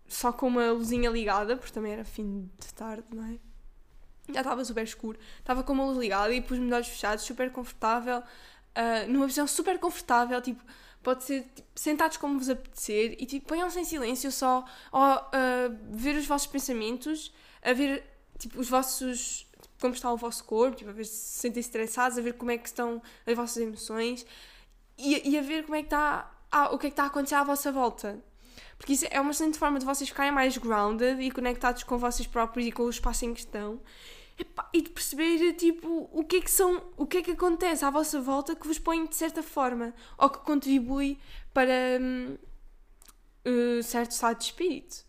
só 0.06 0.32
com 0.32 0.46
uma 0.46 0.70
luzinha 0.72 1.10
ligada, 1.10 1.56
porque 1.56 1.72
também 1.72 1.92
era 1.92 2.04
fim 2.04 2.50
de 2.58 2.74
tarde, 2.74 3.04
não 3.12 3.24
é? 3.24 3.38
Já 4.32 4.40
estava 4.40 4.64
super 4.64 4.84
escuro, 4.84 5.18
estava 5.38 5.62
com 5.62 5.72
uma 5.72 5.84
luz 5.84 5.98
ligada 5.98 6.32
e 6.32 6.40
pus-me 6.40 6.66
de 6.66 6.72
olhos 6.72 6.88
fechados, 6.88 7.24
super 7.24 7.50
confortável, 7.52 8.20
uh, 8.20 9.10
numa 9.10 9.26
visão 9.26 9.46
super 9.46 9.78
confortável, 9.78 10.40
tipo, 10.40 10.64
pode 11.04 11.24
ser 11.24 11.42
tipo, 11.54 11.68
sentados 11.74 12.16
como 12.16 12.38
vos 12.38 12.48
apetecer 12.48 13.16
e 13.18 13.26
tipo, 13.26 13.46
ponham-se 13.46 13.78
em 13.78 13.84
silêncio 13.84 14.32
só 14.32 14.64
a 14.92 15.18
uh, 15.18 15.78
ver 15.90 16.16
os 16.16 16.26
vossos 16.26 16.46
pensamentos, 16.46 17.32
a 17.62 17.72
ver 17.72 18.04
tipo, 18.38 18.58
os 18.58 18.68
vossos. 18.68 19.46
como 19.80 19.94
está 19.94 20.10
o 20.12 20.16
vosso 20.16 20.44
corpo, 20.44 20.76
tipo, 20.76 20.90
a 20.90 20.92
ver 20.92 21.04
se 21.04 21.14
se 21.14 21.40
sentem 21.40 21.60
estressados, 21.60 22.18
a 22.18 22.22
ver 22.22 22.34
como 22.34 22.50
é 22.50 22.58
que 22.58 22.68
estão 22.68 23.00
as 23.26 23.36
vossas 23.36 23.58
emoções 23.58 24.26
e, 24.98 25.30
e 25.30 25.38
a 25.38 25.42
ver 25.42 25.64
como 25.64 25.76
é 25.76 25.80
que 25.80 25.86
está 25.86 26.32
ah, 26.50 26.74
o 26.74 26.78
que 26.78 26.86
é 26.86 26.90
que 26.90 26.94
está 26.94 27.04
a 27.04 27.06
acontecer 27.06 27.34
à 27.34 27.44
vossa 27.44 27.70
volta. 27.70 28.22
Porque 28.78 28.92
isso 28.92 29.06
é 29.10 29.20
uma 29.20 29.30
excelente 29.30 29.58
forma 29.58 29.78
de 29.78 29.84
vocês 29.84 30.08
ficarem 30.08 30.32
mais 30.32 30.56
grounded 30.56 31.20
e 31.20 31.30
conectados 31.30 31.82
com 31.82 31.98
vocês 31.98 32.26
próprios 32.26 32.66
e 32.66 32.72
com 32.72 32.84
o 32.84 32.90
espaço 32.90 33.24
em 33.24 33.32
E 34.72 34.82
de 34.82 34.90
perceber, 34.90 35.52
tipo, 35.52 36.08
o 36.12 36.24
que 36.24 36.36
é 36.36 36.40
que 36.40 36.50
são, 36.50 36.82
o 36.96 37.06
que 37.06 37.18
é 37.18 37.22
que 37.22 37.30
acontece 37.30 37.84
à 37.84 37.90
vossa 37.90 38.20
volta 38.20 38.56
que 38.56 38.66
vos 38.66 38.78
põe 38.78 39.06
de 39.06 39.14
certa 39.14 39.42
forma 39.42 39.94
ou 40.18 40.28
que 40.28 40.38
contribui 40.38 41.18
para 41.52 41.72
um, 42.00 42.36
uh, 43.46 43.82
certo 43.82 44.10
estado 44.10 44.38
de 44.38 44.44
espírito. 44.44 45.04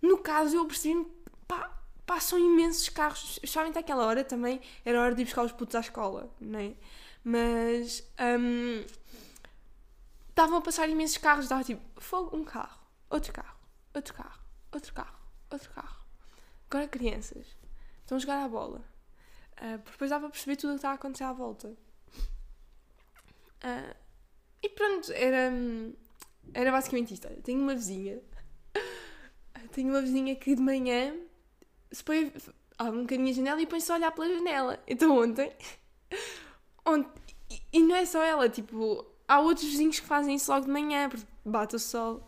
No 0.00 0.18
caso, 0.18 0.56
eu 0.56 0.64
percebi 0.64 1.06
pá, 1.46 1.70
passam 2.06 2.38
imensos 2.38 2.88
carros, 2.88 3.32
especialmente 3.32 3.78
àquela 3.78 4.06
hora 4.06 4.24
também, 4.24 4.60
era 4.84 5.00
hora 5.00 5.14
de 5.14 5.22
ir 5.22 5.24
buscar 5.26 5.44
os 5.44 5.52
putos 5.52 5.74
à 5.74 5.80
escola, 5.80 6.34
não 6.40 6.58
é? 6.58 6.72
Mas, 7.22 8.02
um, 8.38 8.84
estavam 10.28 10.58
a 10.58 10.60
passar 10.60 10.88
imensos 10.88 11.18
carros, 11.18 11.44
estava 11.44 11.62
tipo, 11.64 11.82
fogo, 12.00 12.36
um 12.36 12.44
carro, 12.44 12.78
outro 13.10 13.32
carro, 13.32 13.56
outro 13.94 14.14
carro, 14.14 14.40
outro 14.72 14.92
carro, 14.94 15.18
outro 15.50 15.70
carro. 15.70 16.04
Agora 16.70 16.88
crianças, 16.88 17.46
estão 18.04 18.16
a 18.16 18.20
jogar 18.20 18.44
à 18.44 18.48
bola. 18.48 18.84
Uh, 19.60 19.78
depois 19.78 20.10
dava 20.10 20.26
a 20.26 20.30
perceber 20.30 20.56
tudo 20.56 20.70
o 20.70 20.72
que 20.74 20.78
estava 20.78 20.94
a 20.94 20.96
acontecer 20.96 21.24
à 21.24 21.32
volta. 21.32 21.68
Uh, 23.62 23.94
e 24.62 24.68
pronto, 24.68 25.12
era, 25.12 25.52
era 26.52 26.70
basicamente 26.70 27.14
isto. 27.14 27.28
tenho 27.42 27.60
uma 27.60 27.74
vizinha, 27.74 28.20
tenho 29.72 29.90
uma 29.90 30.00
vizinha 30.00 30.34
que 30.36 30.54
de 30.54 30.62
manhã 30.62 31.14
se 31.90 32.02
põe, 32.02 32.32
abre 32.78 32.98
um 32.98 33.02
bocadinho 33.02 33.30
a 33.30 33.32
janela 33.32 33.62
e 33.62 33.66
põe-se 33.66 33.90
a 33.90 33.94
olhar 33.94 34.12
pela 34.12 34.28
janela. 34.28 34.82
Então 34.86 35.16
ontem, 35.16 35.52
ontem 36.84 37.22
e, 37.50 37.62
e 37.72 37.82
não 37.82 37.96
é 37.96 38.04
só 38.04 38.22
ela, 38.22 38.48
tipo, 38.48 39.04
há 39.28 39.40
outros 39.40 39.66
vizinhos 39.66 40.00
que 40.00 40.06
fazem 40.06 40.34
isso 40.34 40.50
logo 40.50 40.66
de 40.66 40.72
manhã, 40.72 41.08
porque 41.08 41.26
bate 41.44 41.76
o 41.76 41.78
sol. 41.78 42.26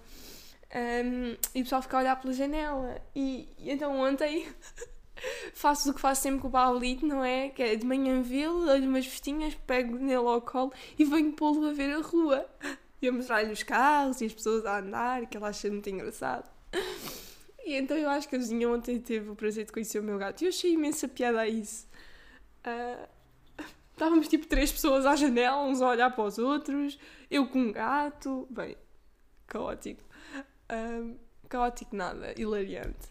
Um, 0.75 1.37
e 1.55 1.61
o 1.61 1.65
pessoal 1.65 1.83
fica 1.83 1.97
a 1.97 2.01
olhar 2.01 2.21
pela 2.21 2.33
janela. 2.33 3.01
E, 3.15 3.49
e 3.59 3.71
então 3.71 3.99
ontem 3.99 4.47
faço 5.55 5.90
o 5.90 5.94
que 5.94 6.00
faço 6.00 6.22
sempre 6.22 6.40
com 6.40 6.48
o 6.48 6.50
Paulito, 6.50 7.07
não 7.07 7.24
é? 7.24 7.48
Que 7.48 7.62
é 7.62 7.76
de 7.76 7.87
manhã 7.87 8.22
vê-lo, 8.22 8.64
dou-lhe 8.64 8.87
umas 8.87 9.07
vestinhas, 9.07 9.55
pego 9.66 9.96
nele 9.96 10.16
ao 10.16 10.40
colo 10.40 10.72
e 10.98 11.05
venho 11.05 11.33
pô-lo 11.33 11.68
a 11.68 11.72
ver 11.72 11.94
a 11.94 12.00
rua. 12.00 12.46
E 13.00 13.09
a 13.09 13.12
mostrar-lhe 13.12 13.52
os 13.52 13.62
carros 13.62 14.22
e 14.22 14.24
as 14.24 14.33
pessoas 14.33 14.64
a 14.64 14.79
andar, 14.79 15.26
que 15.26 15.37
ela 15.37 15.48
acha 15.48 15.68
muito 15.68 15.88
engraçado. 15.90 16.48
E 17.64 17.74
então 17.74 17.96
eu 17.96 18.09
acho 18.09 18.29
que 18.29 18.37
a 18.37 18.38
vizinha 18.38 18.68
ontem 18.70 18.98
teve 18.98 19.29
o 19.29 19.37
prazer 19.37 19.66
de 19.66 19.72
conhecer 19.72 19.98
o 19.98 20.02
meu 20.02 20.16
gato. 20.16 20.40
E 20.40 20.46
eu 20.46 20.48
achei 20.48 20.72
imensa 20.72 21.07
piada 21.07 21.40
a 21.40 21.48
isso. 21.48 21.87
Uh, 22.64 23.07
Estávamos 23.96 24.29
tipo 24.29 24.46
três 24.46 24.70
pessoas 24.70 25.07
à 25.07 25.16
janela, 25.16 25.62
uns 25.62 25.81
a 25.81 25.88
olhar 25.88 26.11
para 26.11 26.24
os 26.24 26.37
outros, 26.37 26.98
eu 27.31 27.48
com 27.48 27.59
um 27.61 27.72
gato. 27.72 28.46
Bem, 28.50 28.76
caótico. 29.46 30.02
Um, 30.70 31.16
caótico 31.48 31.96
nada, 31.96 32.35
hilariante. 32.38 33.09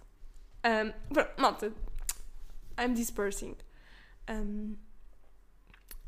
Um, 0.64 0.94
pronto, 1.12 1.42
malta. 1.42 1.74
I'm 2.78 2.94
dispersing. 2.94 3.56
Um, 4.30 4.76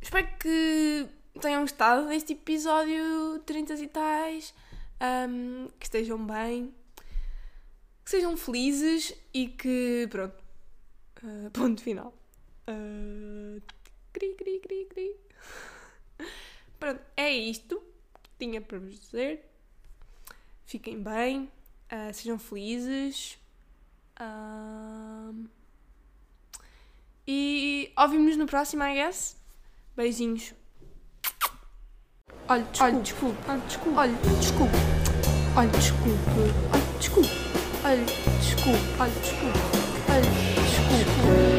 espero 0.01 0.27
que 0.39 1.08
tenham 1.39 1.62
gostado 1.62 2.08
deste 2.08 2.34
episódio 2.34 3.39
30 3.45 3.73
e 3.75 3.88
tais. 3.88 4.53
Um, 5.01 5.67
que 5.80 5.86
estejam 5.86 6.25
bem. 6.25 6.73
Que 8.03 8.12
sejam 8.12 8.36
felizes 8.38 9.13
e 9.34 9.47
que. 9.47 10.08
Pronto. 10.10 10.43
Uh, 11.23 11.49
ponto 11.53 11.82
final. 11.82 12.13
Uh, 12.67 13.62
Cri, 14.17 14.34
cri, 14.34 14.60
cri, 14.60 14.86
cri. 14.86 15.15
Pronto, 16.80 17.01
é 17.15 17.32
isto 17.32 17.80
que 18.23 18.30
tinha 18.39 18.60
para 18.60 18.80
vos 18.80 18.99
dizer. 18.99 19.47
Fiquem 20.65 21.03
bem, 21.03 21.51
uh, 21.91 22.12
sejam 22.12 22.39
felizes. 22.39 23.38
Uh, 24.19 25.47
e 27.28 27.92
ouvimos-nos 27.98 28.38
no 28.38 28.46
próximo, 28.46 28.84
I 28.84 28.96
guess. 28.96 29.36
Beijinhos. 29.96 30.54
Olha, 32.48 32.63
desculpe. 33.02 33.38
Olha, 33.50 33.60
desculpe. 33.68 33.98
Olha, 33.98 34.13
desculpe. 34.40 34.78
Olha, 35.56 35.70
desculpe. 35.70 36.22
Olha, 36.74 36.86
desculpe. 37.00 37.30
Olha, 37.84 38.06
desculpe. 38.40 38.80
Olha, 39.00 39.12
desculpe. 39.12 39.60
Olha, 40.10 40.21
desculpe. 40.21 41.56